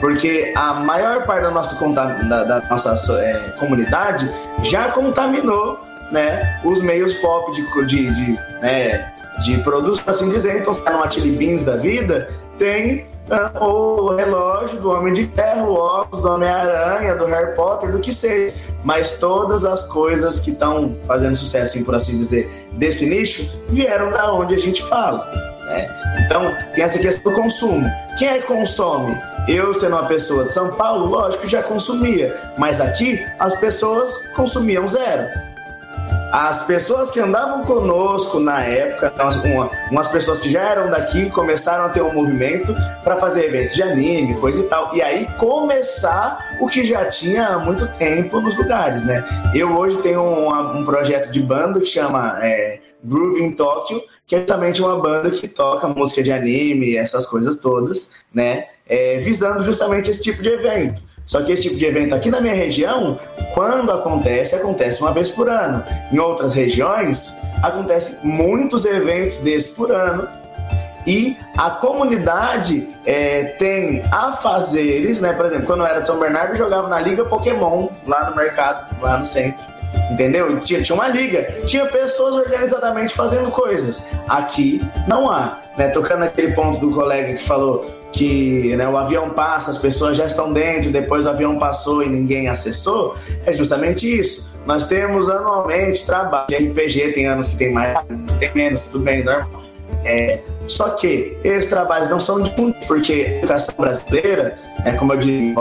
[0.02, 4.30] porque a maior parte da nossa, da, da nossa é, comunidade
[4.64, 5.80] já contaminou
[6.12, 10.58] né, os meios pop de, de, de, né, de produção, assim dizer.
[10.58, 10.92] Então, se tá
[11.38, 12.28] Beans da vida,
[12.62, 13.08] tem
[13.60, 18.14] o relógio do Homem de Ferro, o óculos do Homem-Aranha, do Harry Potter, do que
[18.14, 18.54] seja.
[18.84, 24.10] Mas todas as coisas que estão fazendo sucesso, assim, por assim dizer, desse nicho, vieram
[24.10, 25.26] da onde a gente fala.
[25.66, 25.88] Né?
[26.24, 27.90] Então, tem essa questão do consumo.
[28.20, 29.18] Quem é que consome?
[29.48, 32.40] Eu, sendo uma pessoa de São Paulo, lógico, já consumia.
[32.60, 35.51] Mas aqui, as pessoas consumiam zero
[36.32, 39.14] as pessoas que andavam conosco na época,
[39.46, 42.74] uma, umas pessoas que já eram daqui, começaram a ter um movimento
[43.04, 44.96] para fazer eventos de anime, coisa e tal.
[44.96, 49.26] E aí começar o que já tinha há muito tempo nos lugares, né?
[49.54, 54.36] Eu hoje tenho um, um projeto de banda que chama é, Groove in Tokyo, que
[54.36, 58.68] é justamente uma banda que toca música de anime, essas coisas todas, né?
[58.88, 61.04] É, visando justamente esse tipo de evento.
[61.26, 63.20] Só que esse tipo de evento aqui na minha região,
[63.54, 65.84] quando acontece, acontece uma vez por ano.
[66.12, 70.28] Em outras regiões, acontece muitos eventos desses por ano.
[71.06, 75.34] E a comunidade é, tem afazeres, né?
[75.34, 78.36] Por exemplo, quando eu era de São Bernardo, eu jogava na Liga Pokémon, lá no
[78.36, 79.71] mercado, lá no centro.
[80.12, 80.60] Entendeu?
[80.60, 84.06] Tinha, tinha uma liga, tinha pessoas organizadamente fazendo coisas.
[84.28, 85.60] Aqui não há.
[85.78, 85.88] Né?
[85.88, 90.26] Tocando aquele ponto do colega que falou que né, o avião passa, as pessoas já
[90.26, 93.16] estão dentro, depois o avião passou e ninguém acessou,
[93.46, 94.52] é justamente isso.
[94.66, 97.98] Nós temos anualmente trabalho de RPG, tem anos que tem mais,
[98.40, 99.64] tem menos, tudo bem, normal.
[100.04, 102.52] É, só que esses trabalhos não são de
[102.88, 105.54] porque a educação brasileira, é, como eu disse,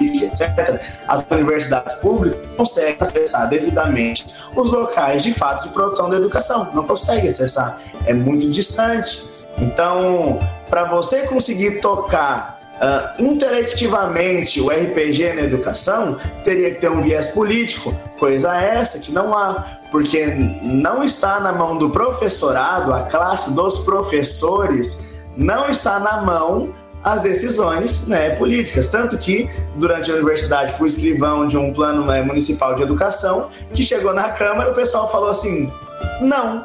[0.00, 6.70] etc., as universidades públicas conseguem acessar devidamente os locais de fato de produção da educação.
[6.74, 7.78] Não conseguem acessar.
[8.06, 9.28] É muito distante.
[9.58, 10.38] Então,
[10.68, 17.28] para você conseguir tocar uh, intelectivamente o RPG na educação, teria que ter um viés
[17.28, 20.26] político, coisa essa que não há, porque
[20.62, 25.04] não está na mão do professorado, a classe dos professores,
[25.36, 26.72] não está na mão
[27.02, 28.88] as decisões né, políticas.
[28.88, 33.82] Tanto que, durante a universidade, fui escrivão de um plano né, municipal de educação, que
[33.82, 35.70] chegou na Câmara, o pessoal falou assim:
[36.20, 36.64] não.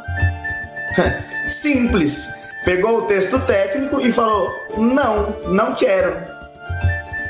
[1.49, 2.27] Simples
[2.63, 6.15] pegou o texto técnico e falou: não, não quero.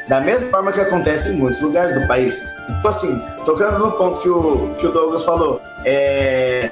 [0.08, 2.42] Da mesma forma que acontece em muitos lugares do país.
[2.70, 6.70] Então, assim, tocando no ponto que o, que o Douglas falou, é,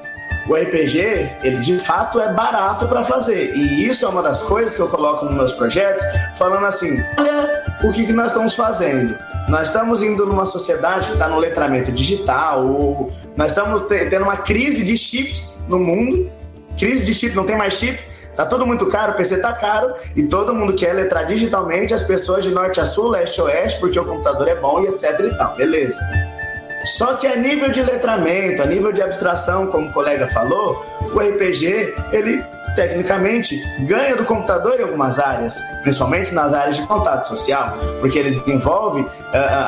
[0.48, 3.56] o RPG, ele de fato é barato para fazer.
[3.56, 6.04] E isso é uma das coisas que eu coloco nos meus projetos,
[6.38, 9.18] falando assim: olha o que, que nós estamos fazendo.
[9.48, 14.38] Nós estamos indo numa sociedade que está no letramento digital, ou nós estamos tendo uma
[14.38, 16.32] crise de chips no mundo.
[16.78, 18.00] Crise de chip, não tem mais chip.
[18.36, 22.02] Tá tudo muito caro, o PC tá caro e todo mundo quer letrar digitalmente as
[22.02, 25.20] pessoas de norte a sul, leste a oeste, porque o computador é bom e etc
[25.20, 26.00] e tal, beleza.
[26.86, 31.20] Só que a nível de letramento, a nível de abstração, como o colega falou, o
[31.20, 32.44] RPG, ele
[32.76, 38.40] tecnicamente, ganha do computador em algumas áreas, principalmente nas áreas de contato social, porque ele
[38.40, 39.10] desenvolve uh,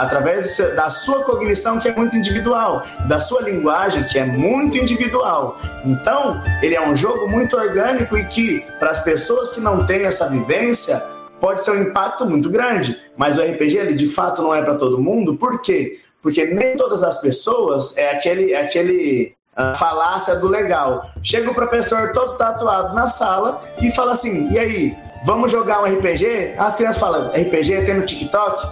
[0.01, 5.57] através da sua cognição, que é muito individual, da sua linguagem, que é muito individual.
[5.85, 10.05] Então, ele é um jogo muito orgânico e que, para as pessoas que não têm
[10.05, 11.01] essa vivência,
[11.39, 14.75] pode ser um impacto muito grande, mas o RPG ele de fato não é para
[14.75, 15.35] todo mundo.
[15.35, 15.99] Por quê?
[16.25, 21.07] Porque nem todas as pessoas é aquele é aquele uh, falácia do legal.
[21.21, 25.85] Chega o professor todo tatuado na sala e fala assim: "E aí, vamos jogar um
[25.85, 28.67] RPG?" As crianças falam: "RPG tem no TikTok?"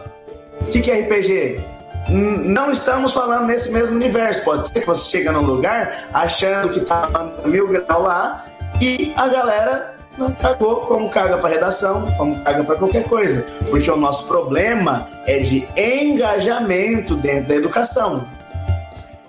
[0.62, 1.62] O que, que é RPG?
[2.10, 4.44] não estamos falando nesse mesmo universo.
[4.44, 7.08] Pode ser que você chega num lugar achando que tá
[7.46, 8.46] mil graus lá
[8.82, 13.46] e a galera não cagou como caga para redação, como caga para qualquer coisa.
[13.70, 18.28] Porque o nosso problema é de engajamento dentro da educação.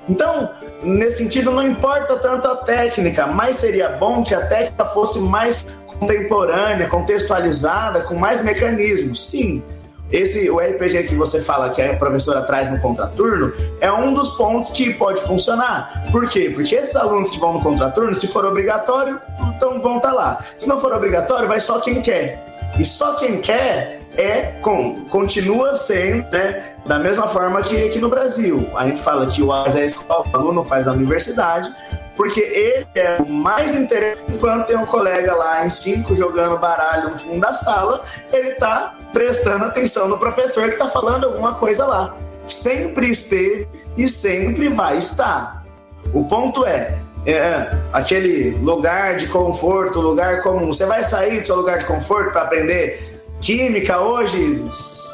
[0.08, 0.50] Então,
[0.82, 5.66] nesse sentido, não importa tanto a técnica, mas seria bom que a técnica fosse mais
[5.86, 9.30] contemporânea, contextualizada, com mais mecanismos.
[9.30, 9.62] Sim,
[10.10, 14.32] esse o RPG que você fala que a professora traz no contraturno é um dos
[14.32, 16.06] pontos que pode funcionar.
[16.12, 16.50] Por quê?
[16.54, 19.20] Porque esses alunos que vão no contraturno, se for obrigatório,
[19.56, 20.44] então vão estar tá lá.
[20.58, 22.44] Se não for obrigatório, vai só quem quer.
[22.78, 28.08] E só quem quer é com, continua sendo, né, da mesma forma que aqui no
[28.08, 28.68] Brasil.
[28.76, 31.72] A gente fala que o AIS é a escola, o aluno faz a universidade,
[32.16, 34.22] porque ele é o mais interessante.
[34.28, 38.94] Enquanto tem um colega lá em cinco jogando baralho no fundo da sala, ele está
[39.14, 42.14] prestando atenção no professor que está falando alguma coisa lá.
[42.48, 45.64] Sempre esteve e sempre vai estar.
[46.12, 50.66] O ponto é, é aquele lugar de conforto, lugar comum.
[50.66, 54.66] Você vai sair do seu lugar de conforto para aprender química hoje,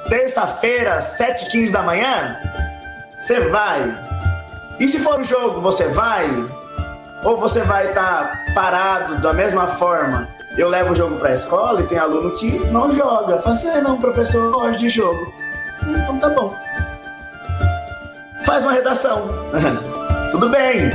[0.08, 2.36] terça-feira, 7h15 da manhã?
[3.20, 3.94] Você vai.
[4.80, 6.26] E se for um jogo, você vai?
[7.22, 10.26] Ou você vai estar tá parado da mesma forma?
[10.56, 13.38] Eu levo o jogo para a escola e tem aluno que não joga.
[13.38, 15.32] Fala assim, ah, não, professor, eu gosto de jogo.
[15.82, 16.54] Então tá bom.
[18.44, 19.28] Faz uma redação.
[20.32, 20.90] Tudo bem.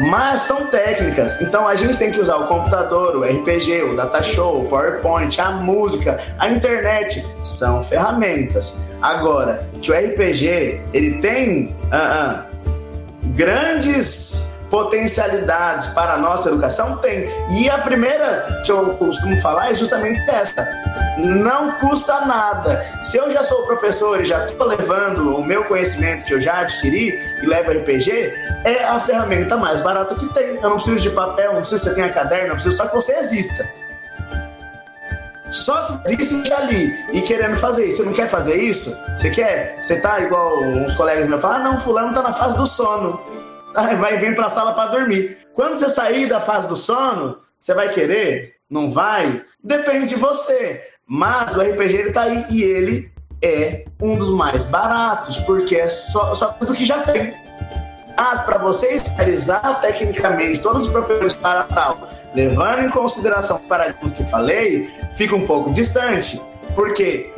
[0.00, 1.40] Mas são técnicas.
[1.40, 5.40] Então a gente tem que usar o computador, o RPG, o data show, o PowerPoint,
[5.40, 7.24] a música, a internet.
[7.44, 8.80] São ferramentas.
[9.00, 12.44] Agora, que o RPG ele tem uh -uh,
[13.34, 16.96] grandes potencialidades para a nossa educação?
[16.98, 17.28] Tem.
[17.50, 20.66] E a primeira que eu costumo falar é justamente essa.
[21.18, 22.86] Não custa nada.
[23.02, 26.60] Se eu já sou professor e já estou levando o meu conhecimento que eu já
[26.60, 28.32] adquiri e levo RPG,
[28.64, 30.56] é a ferramenta mais barata que tem.
[30.56, 32.94] Eu não preciso de papel, não preciso que você tenha caderno, não preciso só que
[32.94, 33.68] você exista.
[35.50, 37.98] Só que existe ali e querendo fazer isso.
[37.98, 38.96] Você não quer fazer isso?
[39.18, 39.80] Você quer?
[39.82, 43.20] Você tá igual uns colegas meus falam, ah, não, fulano tá na fase do sono
[43.74, 45.38] vai vir para a sala para dormir.
[45.52, 48.54] Quando você sair da fase do sono, você vai querer?
[48.68, 49.44] Não vai?
[49.62, 50.82] Depende de você.
[51.06, 53.12] Mas o RPG ele tá aí e ele
[53.42, 57.34] é um dos mais baratos, porque é só, só tudo que já tem.
[58.16, 64.12] Mas para você realizar tecnicamente todos os professores para tal, levando em consideração os paradigmas
[64.12, 66.40] que falei, fica um pouco distante.
[66.74, 67.32] Porque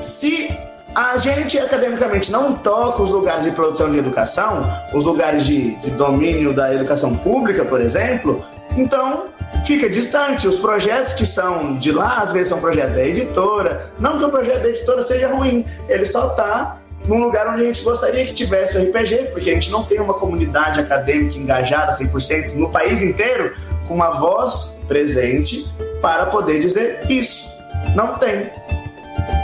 [0.00, 0.50] se
[0.94, 5.90] a gente academicamente não toca os lugares de produção de educação, os lugares de, de
[5.90, 8.44] domínio da educação pública, por exemplo,
[8.76, 9.24] então
[9.64, 10.46] fica distante.
[10.46, 13.92] Os projetos que são de lá, às vezes são projetos da editora.
[13.98, 17.66] Não que o projeto da editora seja ruim, ele só está num lugar onde a
[17.66, 22.54] gente gostaria que tivesse RPG, porque a gente não tem uma comunidade acadêmica engajada 100%
[22.54, 23.54] no país inteiro,
[23.86, 25.66] com uma voz presente
[26.00, 27.46] para poder dizer isso.
[27.94, 28.48] Não tem.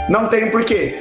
[0.09, 0.97] Não tem por quê?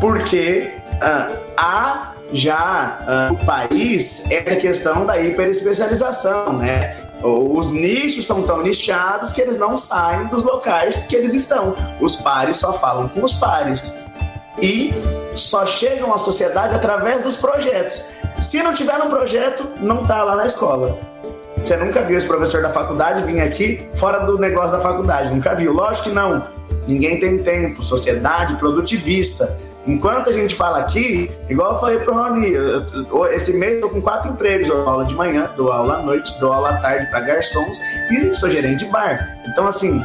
[0.00, 6.96] Porque uh, há já uh, no país essa questão da hiperespecialização, né?
[7.22, 11.74] Os nichos são tão nichados que eles não saem dos locais que eles estão.
[11.98, 13.94] Os pares só falam com os pares.
[14.60, 14.92] E
[15.34, 18.04] só chegam à sociedade através dos projetos.
[18.40, 20.98] Se não tiver um projeto, não está lá na escola.
[21.56, 25.30] Você nunca viu esse professor da faculdade vir aqui fora do negócio da faculdade?
[25.30, 25.72] Nunca viu?
[25.72, 26.44] Lógico que não.
[26.86, 27.82] Ninguém tem tempo.
[27.82, 29.56] Sociedade produtivista.
[29.86, 33.90] Enquanto a gente fala aqui, igual eu falei pro Rony, eu, esse mês eu tô
[33.90, 34.68] com quatro empregos.
[34.68, 37.78] Eu dou aula de manhã, dou aula à noite, dou aula à tarde para garçons
[38.10, 39.36] e sou gerente de bar.
[39.46, 40.02] Então, assim,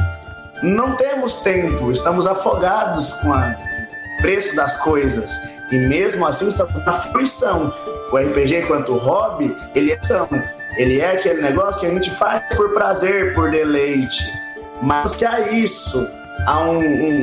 [0.62, 5.30] não temos tempo, estamos afogados com o preço das coisas.
[5.72, 7.72] E mesmo assim, estamos na fruição.
[8.12, 10.28] O RPG, quanto hobby, ele é são.
[10.76, 14.22] Ele é aquele negócio que a gente faz por prazer, por deleite.
[14.82, 16.06] Mas se há isso
[16.46, 16.78] a, um,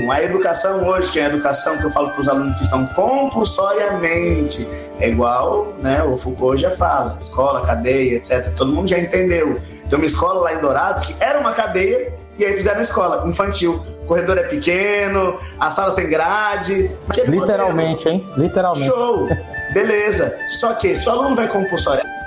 [0.06, 2.66] um, a educação hoje, que é a educação que eu falo para os alunos que
[2.66, 4.68] são compulsoriamente,
[5.00, 8.52] é igual né, o Foucault já fala, escola, cadeia, etc.
[8.56, 9.60] Todo mundo já entendeu.
[9.90, 13.84] Tem uma escola lá em Dourados que era uma cadeia e aí fizeram escola infantil.
[14.04, 16.90] O corredor é pequeno, as salas têm grade.
[17.28, 18.10] Literalmente, modelo.
[18.10, 18.34] hein?
[18.38, 18.86] Literalmente.
[18.86, 19.30] Show!
[19.74, 20.38] Beleza.
[20.60, 22.18] Só que se o aluno vai compulsoriamente.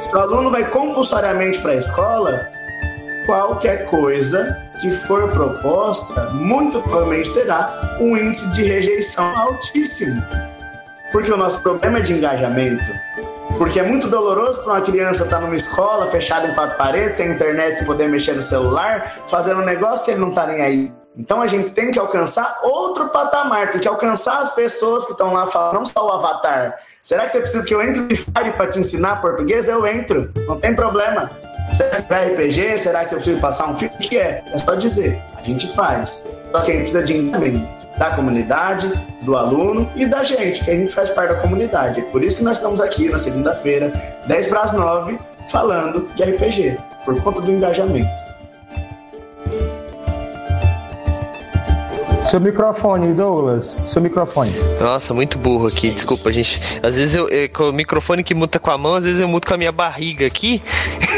[0.00, 2.46] Se o aluno vai compulsoriamente para a escola,
[3.26, 10.22] qualquer coisa que for proposta, muito provavelmente terá um índice de rejeição altíssimo.
[11.12, 12.90] Porque o nosso problema é de engajamento.
[13.56, 17.32] Porque é muito doloroso para uma criança estar numa escola fechada em quatro paredes, sem
[17.32, 20.92] internet, sem poder mexer no celular, fazendo um negócio que ele não está nem aí.
[21.16, 25.32] Então a gente tem que alcançar outro patamar, tem que alcançar as pessoas que estão
[25.32, 26.78] lá falando, não só o avatar.
[27.02, 29.66] Será que você precisa que eu entre no Fire para te ensinar português?
[29.66, 31.28] Eu entro, não tem problema.
[31.76, 32.78] Será RPG?
[32.78, 33.94] Será que eu preciso passar um filme?
[33.94, 34.42] O que é?
[34.52, 35.20] É só dizer.
[35.36, 36.24] A gente faz.
[36.52, 38.90] Só que a gente precisa de engajamento da comunidade,
[39.22, 42.00] do aluno e da gente, que a gente faz parte da comunidade.
[42.12, 43.92] Por isso que nós estamos aqui na segunda-feira,
[44.26, 48.28] 10 para as 9, falando de RPG, por conta do engajamento.
[52.24, 53.74] Seu microfone, Douglas.
[53.86, 54.52] Seu microfone.
[54.78, 56.60] Nossa, muito burro aqui, desculpa, gente.
[56.82, 59.26] Às vezes eu, eu, com o microfone que muta com a mão, às vezes eu
[59.26, 60.62] muto com a minha barriga aqui.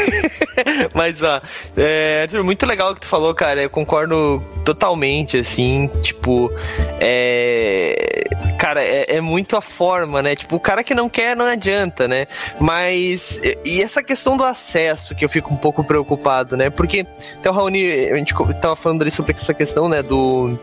[0.93, 1.41] Mas, ó,
[1.77, 3.61] é, Arthur, muito legal o que tu falou, cara.
[3.61, 6.51] Eu concordo totalmente, assim, tipo,
[6.99, 8.23] é.
[8.57, 10.35] Cara, é, é, muito a forma, né?
[10.35, 12.27] Tipo, o cara que não quer não adianta, né?
[12.59, 13.39] Mas.
[13.65, 16.69] E essa questão do acesso que eu fico um pouco preocupado, né?
[16.69, 17.05] Porque,
[17.39, 20.01] então, Raoni, a gente tava falando ali sobre essa questão, né?
[20.03, 20.59] Do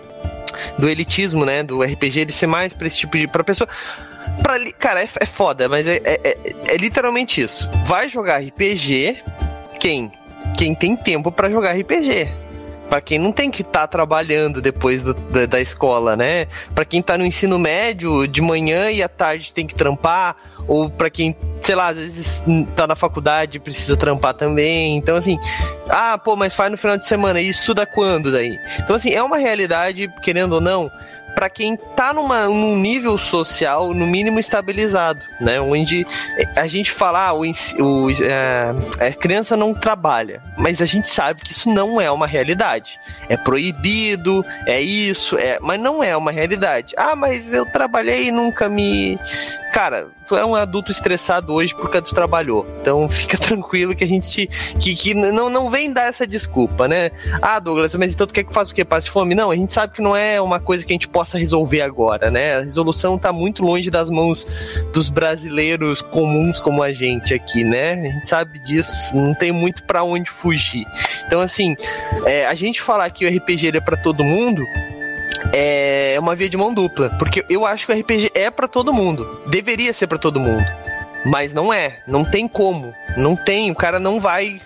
[0.79, 1.63] do elitismo, né?
[1.63, 3.27] Do RPG ele ser mais pra esse tipo de.
[3.27, 3.69] pra pessoa.
[4.43, 6.39] Pra, cara, é, é foda, mas é, é, é,
[6.75, 7.69] é literalmente isso.
[7.87, 9.23] Vai jogar RPG
[9.79, 10.11] quem?
[10.57, 12.29] Quem tem tempo para jogar RPG
[12.89, 16.47] para quem não tem que estar tá trabalhando depois do, da, da, escola, né?
[16.75, 20.89] Para quem tá no ensino médio, de manhã e à tarde tem que trampar, ou
[20.89, 22.43] para quem, sei lá, às vezes
[22.75, 24.97] tá na faculdade e precisa trampar também.
[24.97, 25.39] Então, assim,
[25.89, 28.57] ah, pô, mas faz no final de semana e estuda quando daí?
[28.79, 30.91] Então, assim, é uma realidade, querendo ou não,
[31.39, 35.61] para quem tá numa, num nível social no mínimo estabilizado, né?
[35.61, 36.05] Onde
[36.57, 38.75] a gente fala, ah, o, o é,
[39.09, 42.99] a criança não trabalha, mas a gente sabe que isso não é uma realidade.
[43.29, 46.93] É proibido, é isso, é, mas não é uma realidade.
[46.97, 49.17] Ah, mas eu trabalhei e nunca me
[49.73, 52.67] cara, tu é um adulto estressado hoje porque tu trabalhou.
[52.81, 54.47] Então fica tranquilo que a gente
[54.79, 57.11] que, que não, não vem dar essa desculpa, né?
[57.41, 58.85] Ah, Douglas, mas então tu quer que faça o quê?
[58.85, 59.35] Passe fome?
[59.35, 62.31] Não, a gente sabe que não é uma coisa que a gente possa resolver agora,
[62.31, 62.59] né?
[62.59, 64.47] A resolução tá muito longe das mãos
[64.93, 67.93] dos brasileiros comuns como a gente aqui, né?
[67.93, 70.85] A gente sabe disso, não tem muito para onde fugir.
[71.27, 71.75] Então, assim,
[72.27, 74.63] é, a gente falar que o RPG é para todo mundo
[75.53, 78.93] é uma via de mão dupla, porque eu acho que o RPG é para todo
[78.93, 80.65] mundo, deveria ser para todo mundo,
[81.25, 84.61] mas não é, não tem como, não tem, o cara não vai,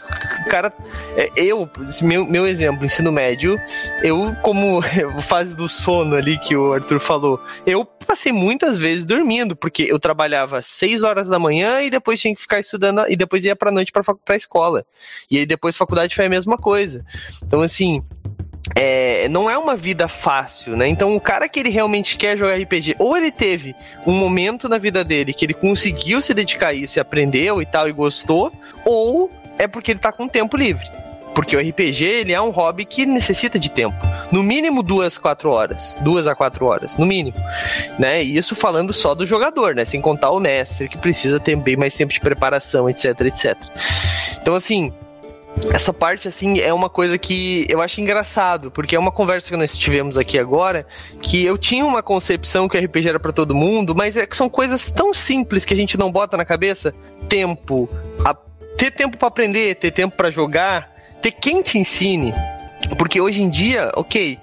[0.46, 0.72] o cara,
[1.16, 1.68] é, eu,
[2.02, 3.58] meu, meu exemplo, ensino médio,
[4.02, 4.82] eu como
[5.22, 9.98] fase do sono ali que o Arthur falou, eu passei muitas vezes dormindo, porque eu
[9.98, 13.70] trabalhava 6 horas da manhã e depois tinha que ficar estudando, e depois ia pra
[13.70, 14.84] noite pra, pra escola,
[15.30, 17.04] e aí depois faculdade foi a mesma coisa,
[17.42, 18.02] então assim,
[18.74, 20.88] é, não é uma vida fácil, né?
[20.88, 23.74] Então o cara que ele realmente quer jogar RPG, ou ele teve
[24.06, 27.66] um momento na vida dele que ele conseguiu se dedicar a isso e aprendeu e
[27.66, 28.52] tal e gostou,
[28.84, 30.88] ou é porque ele tá com tempo livre.
[31.34, 33.96] Porque o RPG, ele é um hobby que necessita de tempo.
[34.30, 35.96] No mínimo duas, quatro horas.
[36.00, 37.36] Duas a quatro horas, no mínimo.
[37.98, 38.22] Né?
[38.22, 39.84] E isso falando só do jogador, né?
[39.86, 43.56] Sem contar o mestre, que precisa ter bem mais tempo de preparação, etc, etc.
[44.42, 44.92] Então, assim,
[45.72, 49.56] essa parte, assim, é uma coisa que eu acho engraçado, porque é uma conversa que
[49.56, 50.86] nós tivemos aqui agora,
[51.20, 54.36] que eu tinha uma concepção que o RPG era para todo mundo, mas é que
[54.36, 56.94] são coisas tão simples que a gente não bota na cabeça.
[57.28, 57.88] Tempo,
[58.24, 58.34] a,
[58.76, 60.90] ter tempo para aprender, ter tempo para jogar,
[61.20, 62.32] ter quem te ensine.
[62.98, 64.38] Porque hoje em dia, ok,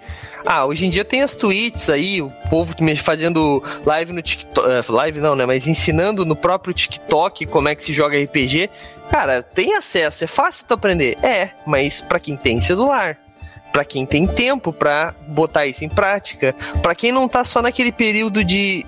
[0.46, 4.70] ah, hoje em dia tem as tweets aí, o povo fazendo live no TikTok.
[4.70, 5.46] Eh, live não, né?
[5.46, 8.70] Mas ensinando no próprio TikTok como é que se joga RPG.
[9.10, 11.18] Cara, tem acesso, é fácil tu aprender.
[11.24, 13.18] É, mas para quem tem celular,
[13.72, 17.92] para quem tem tempo para botar isso em prática, para quem não tá só naquele
[17.92, 18.86] período de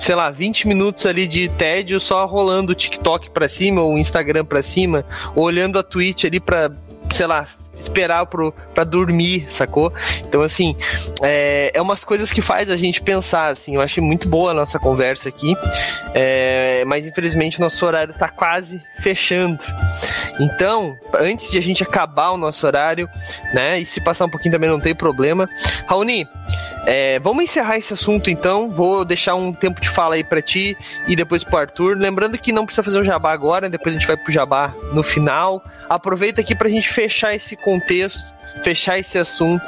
[0.00, 3.98] sei lá, 20 minutos ali de tédio só rolando o TikTok pra cima, ou o
[3.98, 6.70] Instagram pra cima, olhando a Twitch ali pra,
[7.10, 7.46] sei lá,
[7.78, 9.92] esperar pro, pra dormir, sacou?
[10.20, 10.76] Então, assim,
[11.22, 14.54] é, é umas coisas que faz a gente pensar, assim, eu achei muito boa a
[14.54, 15.54] nossa conversa aqui,
[16.14, 19.58] é, mas infelizmente nosso horário tá quase fechando.
[20.40, 23.08] Então, antes de a gente acabar o nosso horário,
[23.52, 25.48] né, e se passar um pouquinho também não tem problema,
[25.86, 26.26] Raoni,
[26.86, 28.68] é, vamos encerrar esse assunto então.
[28.68, 30.76] Vou deixar um tempo de fala aí para ti
[31.06, 31.96] e depois pro Arthur.
[31.96, 35.02] Lembrando que não precisa fazer o jabá agora, depois a gente vai pro jabá no
[35.02, 35.62] final.
[35.88, 38.22] Aproveita aqui pra gente fechar esse contexto,
[38.62, 39.64] fechar esse assunto,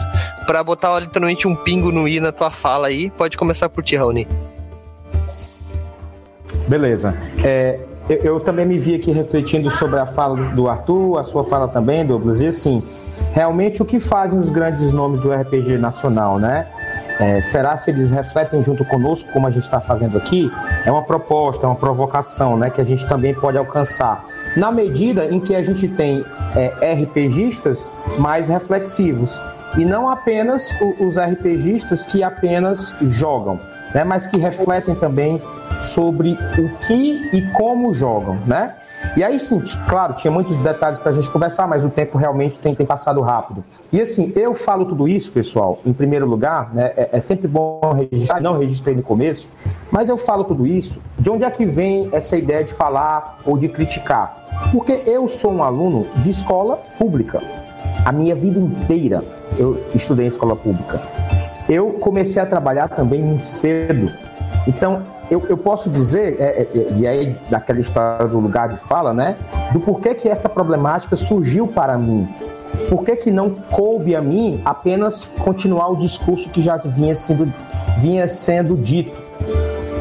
[0.46, 3.10] para botar literalmente um pingo no i na tua fala aí.
[3.10, 4.26] Pode começar por ti, Raoni.
[6.68, 7.14] Beleza.
[7.42, 7.78] É,
[8.08, 11.66] eu, eu, também me vi aqui refletindo sobre a fala do Arthur, a sua fala
[11.66, 12.82] também, Douglas, e assim,
[13.32, 16.66] realmente o que fazem os grandes nomes do RPG nacional, né?
[17.18, 20.52] É, será se eles refletem junto conosco, como a gente está fazendo aqui?
[20.84, 22.68] É uma proposta, é uma provocação, né?
[22.68, 24.24] Que a gente também pode alcançar.
[24.56, 29.40] Na medida em que a gente tem é, RPGistas mais reflexivos
[29.78, 33.58] e não apenas os RPGistas que apenas jogam,
[33.94, 34.04] né?
[34.04, 35.40] Mas que refletem também
[35.80, 38.74] sobre o que e como jogam, né?
[39.16, 42.58] E aí sim, claro, tinha muitos detalhes para a gente conversar, mas o tempo realmente
[42.58, 43.62] tem, tem, passado rápido.
[43.92, 47.80] E assim, eu falo tudo isso, pessoal, em primeiro lugar, né, é, é, sempre bom
[47.92, 49.48] registrar, não registrei no começo,
[49.90, 53.56] mas eu falo tudo isso, de onde é que vem essa ideia de falar ou
[53.56, 54.70] de criticar?
[54.72, 57.40] Porque eu sou um aluno de escola pública.
[58.04, 59.22] A minha vida inteira
[59.58, 61.00] eu estudei em escola pública.
[61.68, 64.10] Eu comecei a trabalhar também muito cedo.
[64.66, 68.76] Então, eu, eu posso dizer, é, é, é, e aí daquela história do lugar de
[68.78, 69.36] fala, né?
[69.72, 72.28] Do porquê que essa problemática surgiu para mim.
[72.88, 77.52] Por que, que não coube a mim apenas continuar o discurso que já vinha sendo,
[77.98, 79.16] vinha sendo dito,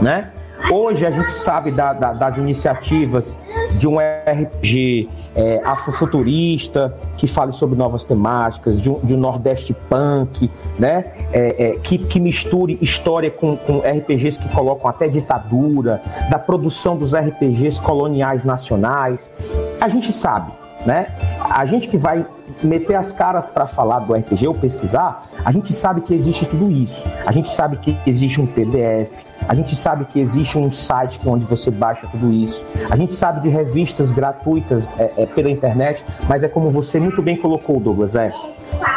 [0.02, 0.30] né?
[0.72, 3.40] Hoje a gente sabe da, da, das iniciativas
[3.78, 9.76] de um RPG é, afrofuturista que fale sobre novas temáticas, de um, de um Nordeste
[9.90, 11.06] punk, né?
[11.32, 16.98] É, é, que, que, misture história com, com RPGs que colocam até ditadura, da produção
[16.98, 19.32] dos RPGs coloniais nacionais.
[19.80, 20.52] A gente sabe,
[20.86, 21.08] né?
[21.50, 22.26] A gente que vai
[22.64, 26.70] meter as caras para falar do RPG ou pesquisar, a gente sabe que existe tudo
[26.70, 27.04] isso.
[27.26, 31.46] A gente sabe que existe um PDF, a gente sabe que existe um site onde
[31.46, 32.64] você baixa tudo isso.
[32.90, 37.22] A gente sabe de revistas gratuitas é, é, pela internet, mas é como você muito
[37.22, 38.34] bem colocou, Douglas, é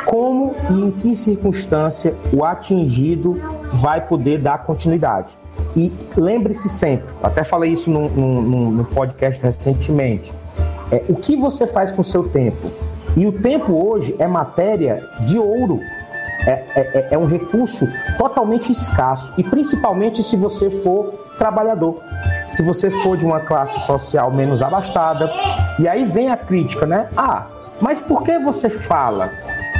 [0.04, 3.40] como e em que circunstância o atingido
[3.74, 5.38] vai poder dar continuidade.
[5.76, 10.32] E lembre-se sempre, até falei isso num, num, num podcast recentemente,
[10.90, 12.70] é, o que você faz com o seu tempo?
[13.16, 15.80] E o tempo hoje é matéria de ouro.
[16.46, 19.34] É, é, é, é um recurso totalmente escasso.
[19.36, 22.00] E principalmente se você for trabalhador.
[22.52, 25.30] Se você for de uma classe social menos abastada.
[25.78, 27.08] E aí vem a crítica, né?
[27.16, 27.46] Ah,
[27.80, 29.30] mas por que você fala?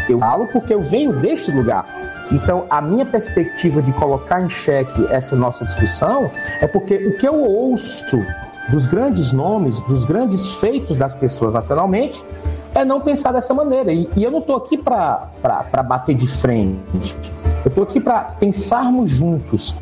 [0.09, 1.87] Eu falo porque eu venho deste lugar.
[2.31, 6.31] Então, a minha perspectiva de colocar em xeque essa nossa discussão
[6.61, 8.25] é porque o que eu ouço
[8.71, 12.25] dos grandes nomes, dos grandes feitos das pessoas nacionalmente,
[12.75, 13.93] é não pensar dessa maneira.
[13.93, 15.29] E, e eu não estou aqui para
[15.87, 17.17] bater de frente.
[17.65, 19.75] Eu estou aqui para pensarmos juntos.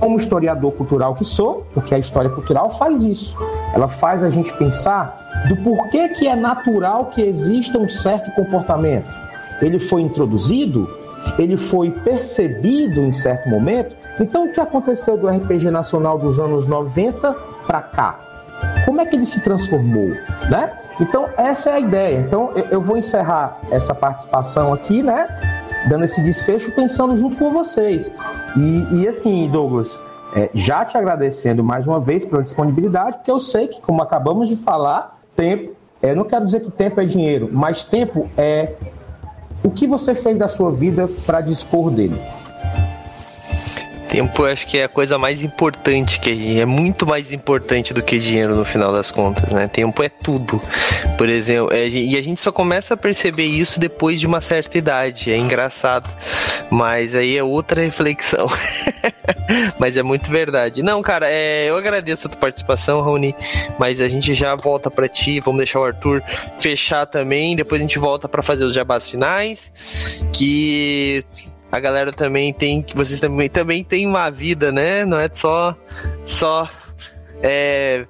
[0.00, 3.36] Como historiador cultural que sou, porque a história cultural faz isso.
[3.74, 5.18] Ela faz a gente pensar
[5.48, 9.10] do porquê que é natural que exista um certo comportamento.
[9.60, 10.88] Ele foi introduzido,
[11.36, 13.96] ele foi percebido em certo momento.
[14.20, 17.32] Então, o que aconteceu do RPG nacional dos anos 90
[17.66, 18.27] para cá?
[18.98, 20.08] Como é que ele se transformou,
[20.50, 20.72] né?
[21.00, 22.18] Então, essa é a ideia.
[22.18, 25.28] Então, eu vou encerrar essa participação aqui, né?
[25.88, 28.10] Dando esse desfecho, pensando junto com vocês.
[28.56, 29.96] E, e assim, Douglas,
[30.34, 34.48] é, já te agradecendo mais uma vez pela disponibilidade, porque eu sei que, como acabamos
[34.48, 38.72] de falar, tempo, eu não quero dizer que tempo é dinheiro, mas tempo é
[39.62, 42.20] o que você fez da sua vida para dispor dele.
[44.08, 48.02] Tempo eu acho que é a coisa mais importante que é muito mais importante do
[48.02, 49.68] que dinheiro no final das contas, né?
[49.68, 50.60] Tempo é tudo.
[51.16, 54.78] Por exemplo, é, e a gente só começa a perceber isso depois de uma certa
[54.78, 55.32] idade.
[55.32, 56.10] É engraçado.
[56.70, 58.46] Mas aí é outra reflexão.
[59.78, 60.82] mas é muito verdade.
[60.82, 63.34] Não, cara, é, eu agradeço a tua participação, Raoni.
[63.78, 65.40] Mas a gente já volta para ti.
[65.40, 66.22] Vamos deixar o Arthur
[66.58, 67.56] fechar também.
[67.56, 69.72] Depois a gente volta para fazer os jabás finais.
[70.32, 71.24] Que
[71.70, 75.04] a galera também tem vocês também também tem uma vida, né?
[75.04, 75.76] Não é só
[76.24, 76.68] só
[77.42, 78.06] é,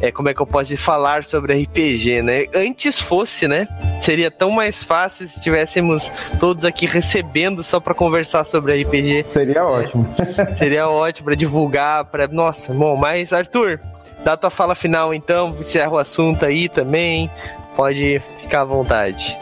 [0.00, 2.44] é como é que eu posso falar sobre RPG, né?
[2.54, 3.66] Antes fosse, né?
[4.02, 9.24] Seria tão mais fácil se estivéssemos todos aqui recebendo só para conversar sobre RPG.
[9.24, 10.06] Seria ótimo.
[10.56, 13.80] seria ótimo para divulgar, para nossa, bom, mas Arthur,
[14.24, 17.30] dá tua fala final então, encerra o assunto aí também.
[17.74, 19.36] Pode ficar à vontade.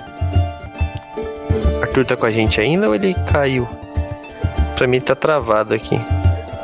[1.84, 3.68] Arthur tá com a gente ainda ou ele caiu?
[4.74, 6.00] Pra mim tá travado aqui.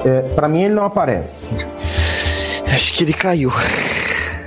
[0.04, 1.46] É, pra mim ele não aparece.
[2.66, 3.52] Acho que ele caiu.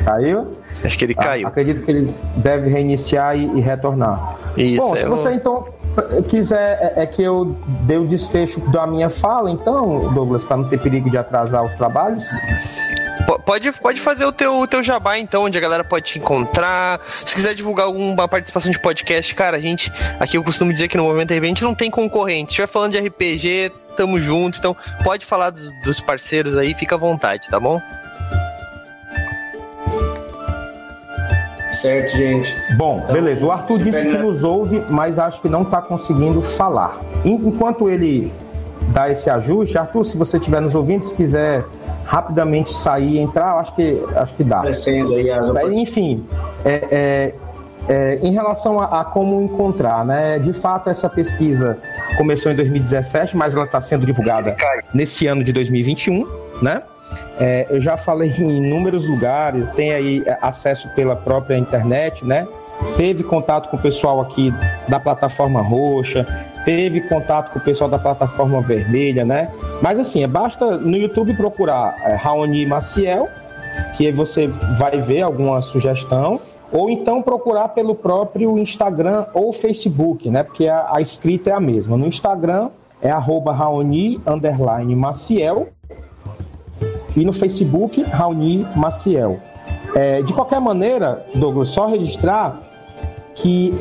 [0.03, 0.57] Caiu?
[0.83, 1.47] Acho que ele ah, caiu.
[1.47, 4.37] Acredito que ele deve reiniciar e, e retornar.
[4.57, 5.67] Isso, Bom, se você então
[6.27, 10.65] quiser é, é, que eu dê o desfecho da minha fala, então, Douglas, para não
[10.65, 12.23] ter perigo de atrasar os trabalhos.
[13.45, 16.99] Pode, pode fazer o teu, o teu jabá, então, onde a galera pode te encontrar.
[17.25, 20.97] Se quiser divulgar alguma participação de podcast, cara, a gente, aqui eu costumo dizer que
[20.97, 22.53] no Momento RPG a gente não tem concorrente.
[22.53, 24.57] Se estiver falando de RPG, tamo junto.
[24.57, 27.81] Então, pode falar dos, dos parceiros aí, fica à vontade, tá bom?
[31.71, 32.55] Certo, gente.
[32.77, 33.45] Bom, então, beleza.
[33.45, 34.17] O Arthur disse pega...
[34.17, 36.99] que nos ouve, mas acho que não está conseguindo falar.
[37.25, 38.31] Enquanto ele
[38.89, 41.65] dá esse ajuste, Arthur, se você estiver nos ouvindo, se quiser
[42.05, 44.61] rapidamente sair e entrar, acho que, acho que dá.
[44.61, 45.49] Descendo aí as...
[45.71, 46.25] Enfim,
[46.65, 47.33] é, é,
[47.87, 50.39] é, em relação a, a, como encontrar, né?
[50.39, 51.77] De fato, essa pesquisa
[52.17, 54.55] começou em 2017, mas ela está sendo divulgada
[54.93, 56.27] nesse ano de 2021,
[56.61, 56.81] né?
[57.39, 62.45] É, eu já falei em inúmeros lugares, tem aí é, acesso pela própria internet, né?
[62.97, 64.53] Teve contato com o pessoal aqui
[64.87, 66.25] da plataforma roxa,
[66.65, 69.49] teve contato com o pessoal da plataforma vermelha, né?
[69.81, 73.27] Mas assim, é basta no YouTube procurar é, Raoni Maciel,
[73.97, 74.47] que você
[74.77, 76.39] vai ver alguma sugestão,
[76.71, 80.43] ou então procurar pelo próprio Instagram ou Facebook, né?
[80.43, 81.97] Porque a, a escrita é a mesma.
[81.97, 82.69] No Instagram
[83.01, 84.19] é arroba Raoni
[84.95, 85.67] Maciel
[87.15, 89.39] e no Facebook, Raoni Maciel.
[89.93, 92.57] É, de qualquer maneira, Douglas, só registrar
[93.35, 93.73] que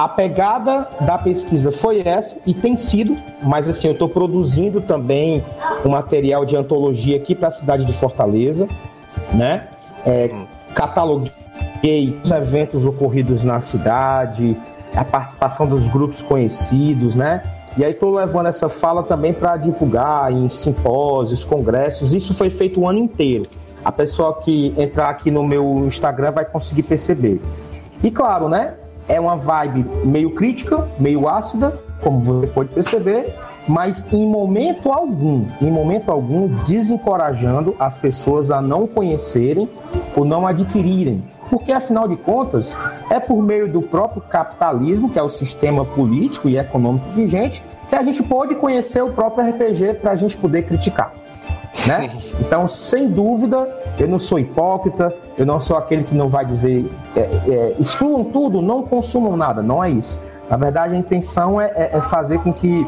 [0.00, 5.44] a pegada da pesquisa foi essa e tem sido, mas assim, eu estou produzindo também
[5.84, 8.66] um material de antologia aqui para a cidade de Fortaleza,
[9.34, 9.68] né?
[10.06, 10.30] É,
[10.74, 14.56] cataloguei os eventos ocorridos na cidade,
[14.96, 17.42] a participação dos grupos conhecidos, né?
[17.76, 22.14] E aí estou levando essa fala também para divulgar em simpósios, congressos.
[22.14, 23.46] Isso foi feito o ano inteiro.
[23.84, 27.38] A pessoa que entrar aqui no meu Instagram vai conseguir perceber.
[28.02, 28.76] E claro, né?
[29.08, 33.34] É uma vibe meio crítica, meio ácida, como você pode perceber,
[33.68, 39.68] mas em momento algum, em momento algum, desencorajando as pessoas a não conhecerem
[40.16, 42.78] ou não adquirirem porque afinal de contas
[43.10, 47.96] é por meio do próprio capitalismo, que é o sistema político e econômico vigente, que
[47.96, 51.12] a gente pode conhecer o próprio RPG para a gente poder criticar.
[51.86, 52.10] Né?
[52.40, 53.66] Então, sem dúvida,
[53.98, 58.24] eu não sou hipócrita, eu não sou aquele que não vai dizer é, é, excluam
[58.24, 60.20] tudo, não consumam nada, não é isso.
[60.48, 62.86] Na verdade, a intenção é, é, é fazer com que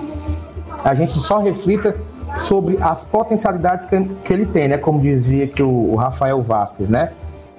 [0.84, 1.94] a gente só reflita
[2.36, 4.78] sobre as potencialidades que, que ele tem, né?
[4.78, 7.12] Como dizia que o, o Rafael Vasquez, né?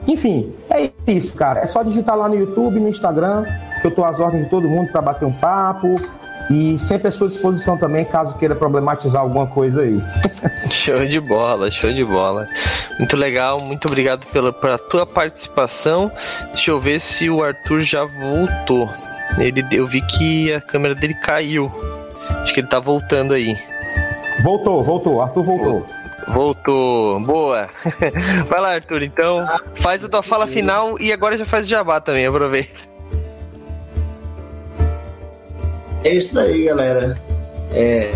[0.06, 1.62] Enfim, é isso, cara.
[1.62, 3.46] É só digitar lá no YouTube, no Instagram,
[3.82, 5.96] que eu tô às ordens de todo mundo para bater um papo.
[6.50, 10.02] E sempre à sua disposição também, caso queira problematizar alguma coisa aí.
[10.70, 12.48] show de bola, show de bola.
[13.00, 16.12] Muito legal, muito obrigado pela, pela tua participação.
[16.54, 18.90] Deixa eu ver se o Arthur já voltou.
[19.38, 21.72] Ele, eu vi que a câmera dele caiu.
[22.44, 23.58] Acho que ele tá voltando aí.
[24.44, 25.86] Voltou, voltou, Arthur voltou.
[26.28, 27.20] Voltou.
[27.20, 27.70] Boa.
[28.48, 29.46] Vai lá, Arthur, então.
[29.76, 32.93] Faz a tua fala final e agora já faz o jabá também, aproveita.
[36.04, 37.16] É isso aí, galera.
[37.72, 38.12] É,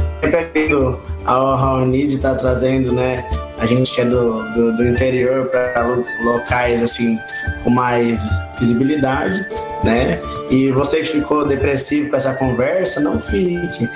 [0.54, 3.28] sempre a Raoni de estar trazendo, né?
[3.58, 5.88] A gente que é do, do, do interior para
[6.24, 7.18] locais assim
[7.64, 8.22] com mais
[8.60, 9.46] visibilidade,
[9.84, 10.22] né?
[10.50, 13.90] E você que ficou depressivo com essa conversa, não fique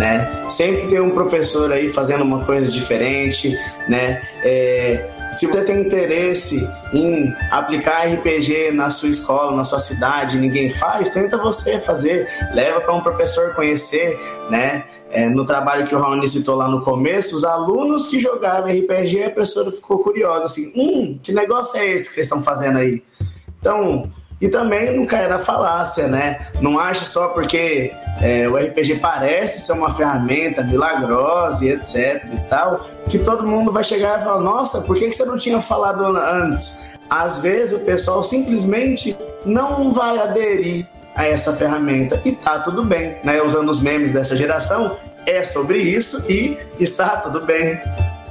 [0.00, 0.26] né?
[0.48, 3.54] Sempre tem um professor aí fazendo uma coisa diferente,
[3.86, 4.22] né?
[4.42, 10.70] É, se você tem interesse em aplicar RPG na sua escola, na sua cidade, ninguém
[10.70, 14.18] faz, tenta você fazer, leva para um professor conhecer,
[14.50, 14.84] né?
[15.12, 19.24] É, no trabalho que o Raoni citou lá no começo, os alunos que jogavam RPG,
[19.24, 23.02] a professora ficou curiosa, assim, hum, que negócio é esse que vocês estão fazendo aí?
[23.60, 24.10] Então,
[24.40, 26.46] e também não cair na falácia, né?
[26.60, 32.48] Não acha só porque é, o RPG parece ser uma ferramenta milagrosa e etc e
[32.48, 36.04] tal, que todo mundo vai chegar e falar: nossa, por que você não tinha falado
[36.04, 36.80] antes?
[37.08, 43.16] Às vezes o pessoal simplesmente não vai aderir a essa ferramenta e tá tudo bem,
[43.22, 43.42] né?
[43.42, 47.80] Usando os memes dessa geração, é sobre isso e está tudo bem,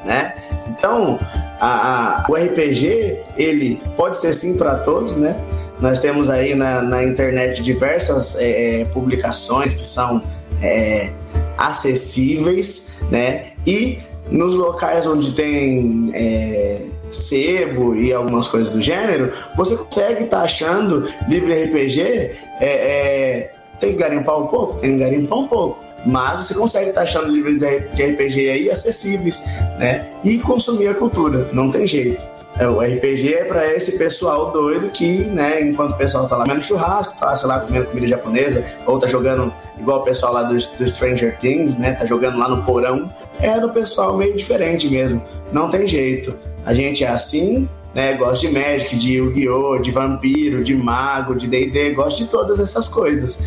[0.05, 0.33] né?
[0.69, 1.19] Então,
[1.59, 5.35] a, a, o RPG, ele pode ser sim para todos, né?
[5.81, 10.21] Nós temos aí na, na internet diversas é, é, publicações que são
[10.61, 11.09] é,
[11.57, 13.53] acessíveis, né?
[13.65, 13.99] E
[14.29, 20.43] nos locais onde tem é, sebo e algumas coisas do gênero, você consegue estar tá
[20.43, 22.01] achando livre RPG.
[22.01, 24.79] É, é, tem que garimpar um pouco?
[24.79, 25.79] Tem que garimpar um pouco.
[26.05, 29.43] Mas você consegue estar tá achando livros de RPG aí acessíveis,
[29.77, 30.07] né?
[30.23, 32.38] E consumir a cultura, não tem jeito.
[32.59, 36.43] É, o RPG é para esse pessoal doido que, né, enquanto o pessoal tá lá
[36.43, 40.43] comendo churrasco, tá, sei lá, comendo comida japonesa, ou tá jogando igual o pessoal lá
[40.43, 44.89] do, do Stranger Things, né, tá jogando lá no porão, é do pessoal meio diferente
[44.89, 45.23] mesmo.
[45.53, 46.37] Não tem jeito.
[46.65, 51.47] A gente é assim, né, gosta de Magic, de Yu-Gi-Oh!, de vampiro, de mago, de
[51.47, 53.39] D&D, gosta de todas essas coisas.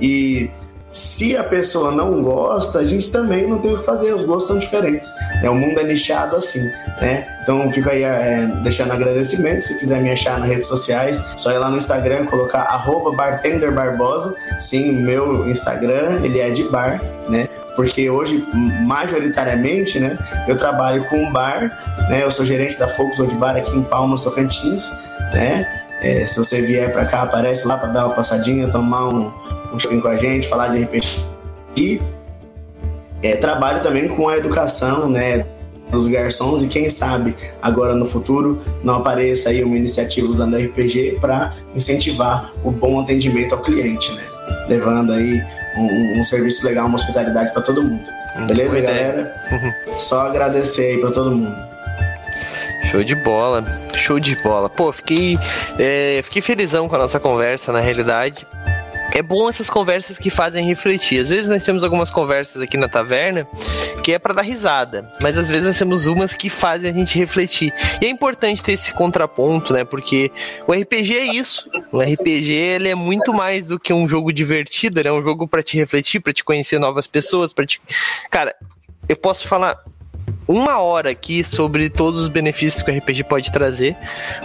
[0.00, 0.48] E
[0.92, 4.48] se a pessoa não gosta, a gente também não tem o que fazer, os gostos
[4.48, 5.08] são diferentes.
[5.42, 6.62] É, o mundo é nichado assim,
[7.00, 7.26] né?
[7.42, 9.66] Então fico aí é, deixando agradecimento.
[9.66, 12.66] Se quiser me achar nas redes sociais, só ir lá no Instagram, colocar
[13.16, 14.34] bartenderbarbosa.
[14.60, 17.48] Sim, meu Instagram, ele é de bar, né?
[17.76, 20.18] Porque hoje, majoritariamente, né,
[20.48, 21.70] eu trabalho com bar,
[22.10, 22.24] né?
[22.24, 24.92] Eu sou gerente da Focus de Bar aqui em Palmas, Tocantins,
[25.32, 25.66] né?
[26.02, 29.30] É, se você vier para cá, aparece lá para dar uma passadinha, tomar um,
[29.72, 31.24] um com a gente, falar de RPG.
[31.76, 32.00] E
[33.22, 35.46] é, trabalho também com a educação, né?
[35.90, 41.18] Dos garçons e quem sabe agora no futuro não apareça aí uma iniciativa usando RPG
[41.20, 44.22] para incentivar o bom atendimento ao cliente, né?
[44.68, 45.42] Levando aí
[45.76, 48.04] um, um serviço legal, uma hospitalidade para todo mundo.
[48.46, 49.34] Beleza, Boa galera?
[49.50, 49.98] Uhum.
[49.98, 51.56] Só agradecer aí para todo mundo.
[52.88, 53.64] Show de bola,
[53.94, 54.70] show de bola.
[54.70, 55.36] Pô, fiquei,
[55.76, 58.46] é, fiquei felizão com a nossa conversa, na realidade
[59.12, 61.20] é bom essas conversas que fazem refletir.
[61.20, 63.46] Às vezes nós temos algumas conversas aqui na taverna
[64.02, 67.18] que é para dar risada, mas às vezes nós temos umas que fazem a gente
[67.18, 67.72] refletir.
[68.00, 69.84] E é importante ter esse contraponto, né?
[69.84, 70.30] Porque
[70.66, 71.68] o RPG é isso.
[71.92, 75.62] O RPG ele é muito mais do que um jogo divertido, é um jogo para
[75.62, 77.80] te refletir, para te conhecer novas pessoas, para te
[78.30, 78.54] Cara,
[79.08, 79.76] eu posso falar
[80.50, 83.96] uma hora aqui sobre todos os benefícios que o RPG pode trazer,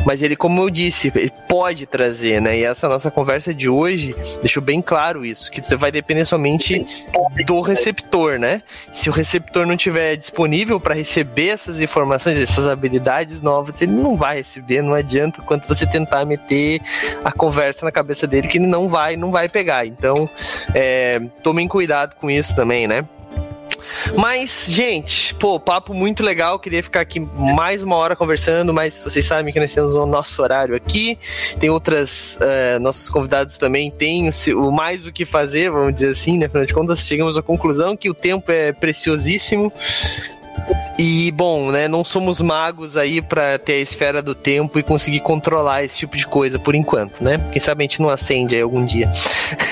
[0.06, 1.12] mas ele, como eu disse,
[1.50, 2.60] pode trazer, né?
[2.60, 6.86] E essa nossa conversa de hoje deixou bem claro isso, que vai depender somente
[7.46, 8.62] do receptor, né?
[8.94, 14.16] Se o receptor não tiver disponível para receber essas informações, essas habilidades novas, ele não
[14.16, 16.82] vai receber, não adianta quanto você tentar meter
[17.24, 19.88] a conversa na cabeça dele que ele não vai, não vai pegar.
[19.88, 20.30] Então,
[20.74, 23.06] é, tomem cuidado com isso também, né?
[24.16, 26.60] Mas, gente, pô, papo muito legal.
[26.60, 30.42] Queria ficar aqui mais uma hora conversando, mas vocês sabem que nós temos o nosso
[30.42, 31.18] horário aqui.
[31.60, 32.38] Tem outras.
[32.38, 36.46] Uh, nossos convidados também têm o, o mais o que fazer, vamos dizer assim, né?
[36.46, 39.72] Afinal de contas, chegamos à conclusão que o tempo é preciosíssimo.
[40.98, 45.20] E, bom, né, não somos magos aí para ter a esfera do tempo e conseguir
[45.20, 47.38] controlar esse tipo de coisa por enquanto, né?
[47.52, 49.12] Quem sabe a gente não acende aí algum dia.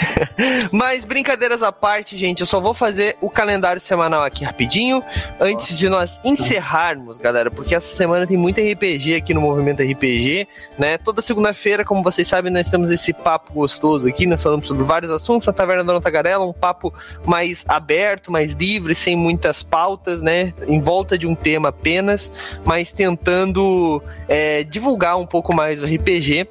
[0.72, 5.02] Mas, brincadeiras à parte, gente, eu só vou fazer o calendário semanal aqui rapidinho,
[5.40, 10.48] antes de nós encerrarmos, galera, porque essa semana tem muito RPG aqui no Movimento RPG,
[10.78, 10.98] né?
[10.98, 15.12] Toda segunda-feira, como vocês sabem, nós temos esse papo gostoso aqui, nós falamos sobre vários
[15.12, 16.94] assuntos, a Taverna da Tagarela, um papo
[17.26, 20.54] mais aberto, mais livre, sem muitas pautas, né?
[20.68, 22.32] Em volta de um tema apenas,
[22.66, 26.48] mas tentando é, divulgar um pouco mais o RPG.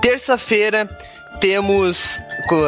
[0.00, 0.88] Terça-feira
[1.40, 2.22] temos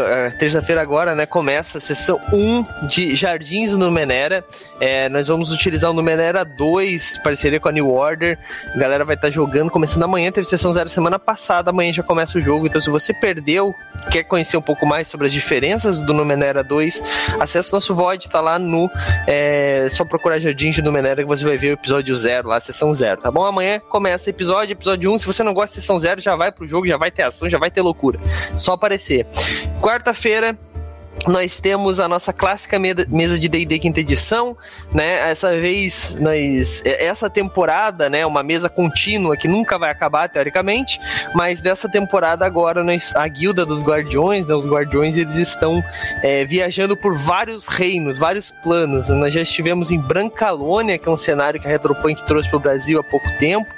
[0.09, 4.45] é, terça-feira agora, né, começa a sessão 1 de Jardins do Numenera.
[4.81, 8.39] É, nós vamos utilizar o Numenera 2, parceria com a New Order.
[8.75, 12.03] A galera vai estar tá jogando, começando amanhã, teve sessão zero semana passada, amanhã já
[12.03, 12.67] começa o jogo.
[12.67, 13.75] Então, se você perdeu,
[14.11, 17.03] quer conhecer um pouco mais sobre as diferenças do Numenera 2,
[17.39, 18.91] acesse o nosso VOD, tá lá no.
[19.27, 22.93] É, só procurar Jardins do Numenera que você vai ver o episódio 0 lá, sessão
[22.95, 23.45] 0, tá bom?
[23.45, 25.15] Amanhã começa episódio, episódio 1.
[25.15, 25.19] Um.
[25.19, 27.49] Se você não gosta de sessão 0, já vai pro jogo, já vai ter ação,
[27.49, 28.19] já vai ter loucura.
[28.67, 29.25] Só aparecer.
[29.81, 30.59] Quarta-feira,
[31.25, 34.57] nós temos a nossa clássica mesa de D&D quinta edição,
[34.93, 35.31] né?
[35.31, 38.27] Essa vez, nós, essa temporada, né?
[38.27, 40.99] Uma mesa contínua que nunca vai acabar teoricamente,
[41.33, 44.55] mas dessa temporada agora nós, a guilda dos guardiões, né?
[44.55, 45.81] Os guardiões eles estão
[46.25, 49.09] é, viajando por vários reinos, vários planos.
[49.11, 52.61] Nós já estivemos em Brancalônia, que é um cenário que a Retropunk trouxe para o
[52.61, 53.73] Brasil há pouco tempo.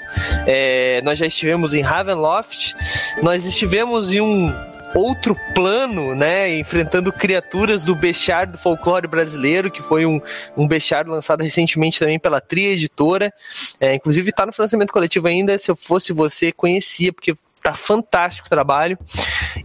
[0.47, 2.74] É, nós já estivemos em Ravenloft.
[3.22, 6.59] Nós estivemos em um outro plano, né?
[6.59, 10.20] Enfrentando criaturas do bestiário do folclore brasileiro, que foi um,
[10.57, 13.32] um bestiário lançado recentemente também pela Tria Editora.
[13.80, 15.57] É, inclusive está no financiamento coletivo ainda.
[15.59, 18.99] Se eu fosse você, conhecia, porque tá fantástico o trabalho.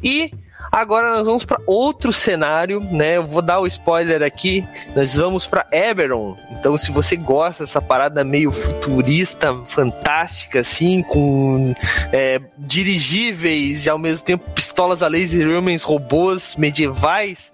[0.03, 0.32] E
[0.74, 3.17] Agora nós vamos para outro cenário, né?
[3.17, 4.67] Eu vou dar o spoiler aqui.
[4.95, 6.36] Nós vamos para Eberron.
[6.49, 11.76] Então, se você gosta dessa parada meio futurista, fantástica, assim, com
[12.11, 17.53] é, dirigíveis e ao mesmo tempo pistolas a laser, homens, robôs medievais,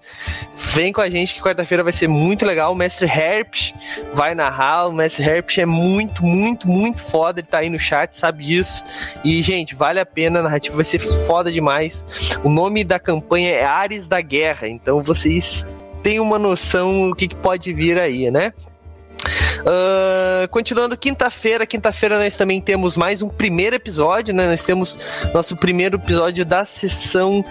[0.72, 2.72] vem com a gente que quarta-feira vai ser muito legal.
[2.72, 3.54] O Mestre Herp
[4.14, 4.86] vai narrar.
[4.86, 7.40] O Mestre Herp é muito, muito, muito foda.
[7.40, 8.82] Ele tá aí no chat, sabe disso.
[9.22, 10.38] E, gente, vale a pena.
[10.38, 12.06] A narrativa vai ser foda demais.
[12.42, 15.66] O nome da campanha é Ares da Guerra, então vocês
[16.00, 18.52] têm uma noção do que, que pode vir aí, né?
[19.60, 24.46] Uh, continuando quinta-feira, quinta-feira nós também temos mais um primeiro episódio, né?
[24.46, 24.96] Nós temos
[25.34, 27.44] nosso primeiro episódio da sessão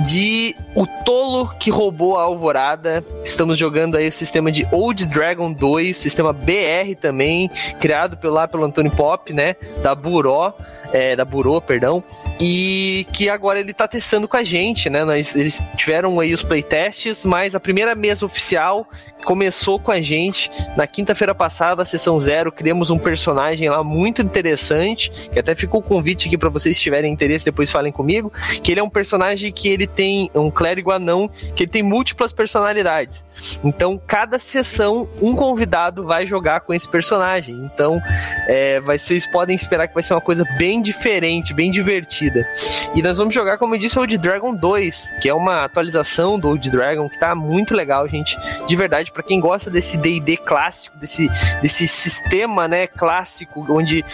[0.00, 3.04] de O Tolo que roubou a Alvorada.
[3.22, 7.48] Estamos jogando aí o sistema de Old Dragon 2, sistema BR também,
[7.78, 9.54] criado pelo, lá pelo Antônio Pop, né?
[9.82, 10.54] Da Buró
[10.92, 12.02] é, da Burô, perdão,
[12.40, 15.04] e que agora ele tá testando com a gente, né?
[15.04, 18.86] Nós, eles tiveram aí os playtests, mas a primeira mesa oficial
[19.22, 25.10] começou com a gente na quinta-feira passada, sessão zero, criamos um personagem lá muito interessante,
[25.32, 28.32] que até ficou o convite aqui para vocês tiverem interesse, depois falem comigo,
[28.62, 32.32] que ele é um personagem que ele tem um clérigo anão, que ele tem múltiplas
[32.32, 33.24] personalidades.
[33.64, 37.54] Então, cada sessão um convidado vai jogar com esse personagem.
[37.72, 38.00] Então,
[38.48, 42.46] é, vocês podem esperar que vai ser uma coisa bem diferente, bem divertida.
[42.94, 46.48] E nós vamos jogar, como eu disse, Old Dragon 2, que é uma atualização do
[46.48, 48.36] Old Dragon que tá muito legal, gente.
[48.66, 51.28] De verdade, para quem gosta desse D&D clássico, desse,
[51.60, 54.04] desse sistema, né, clássico, onde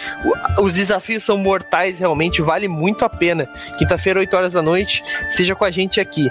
[0.61, 3.47] os desafios são mortais, realmente vale muito a pena.
[3.77, 6.29] Quinta-feira, 8 horas da noite, esteja com a gente aqui.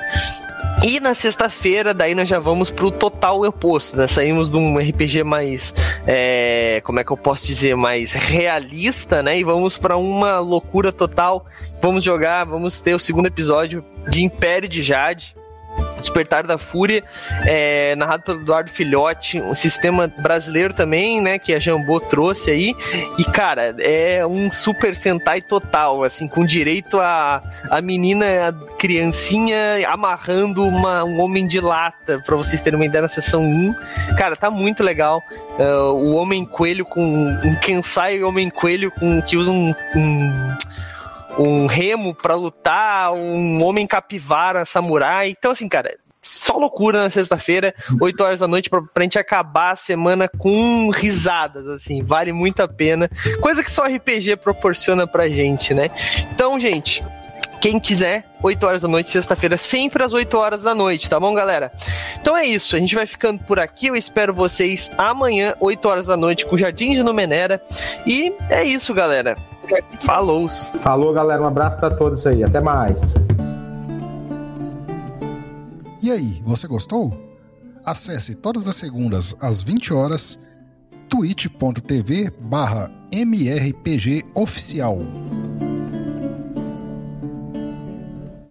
[0.83, 4.07] E na sexta-feira, daí nós já vamos pro total oposto, né?
[4.07, 5.75] Saímos de um RPG mais,
[6.07, 9.39] é, como é que eu posso dizer, mais realista, né?
[9.39, 11.45] E vamos para uma loucura total.
[11.83, 15.35] Vamos jogar, vamos ter o segundo episódio de Império de Jade,
[15.99, 17.03] Despertar da Fúria,
[17.45, 22.75] é, narrado pelo Eduardo Filhote, um sistema brasileiro também, né, que a Jambô trouxe aí,
[23.19, 29.57] e cara, é um Super Sentai total, assim, com direito a, a menina, a criancinha
[29.89, 33.75] amarrando uma, um homem de lata, pra vocês terem uma ideia na sessão 1,
[34.17, 35.23] cara, tá muito legal,
[35.59, 40.57] uh, o Homem Coelho com, um Kensai Homem Coelho com, que usa um, um
[41.39, 45.31] um remo para lutar, um homem capivara samurai.
[45.31, 49.73] Então, assim, cara, só loucura na sexta-feira, 8 horas da noite, pra, pra gente acabar
[49.73, 53.11] a semana com risadas, assim, vale muito a pena.
[53.41, 55.91] Coisa que só RPG proporciona pra gente, né?
[56.33, 57.03] Então, gente,
[57.61, 61.35] quem quiser, 8 horas da noite, sexta-feira, sempre às 8 horas da noite, tá bom,
[61.35, 61.73] galera?
[62.21, 63.89] Então é isso, a gente vai ficando por aqui.
[63.89, 67.63] Eu espero vocês amanhã, 8 horas da noite, com o Jardim de Numenera.
[68.07, 69.37] E é isso, galera.
[70.01, 70.49] Falou.
[70.49, 71.43] Falou, galera.
[71.43, 72.43] Um abraço para todos aí.
[72.43, 73.15] Até mais.
[76.03, 77.13] E aí, você gostou?
[77.85, 80.39] Acesse todas as segundas às 20 horas
[81.09, 84.99] twitch.tv barra mrpgoficial.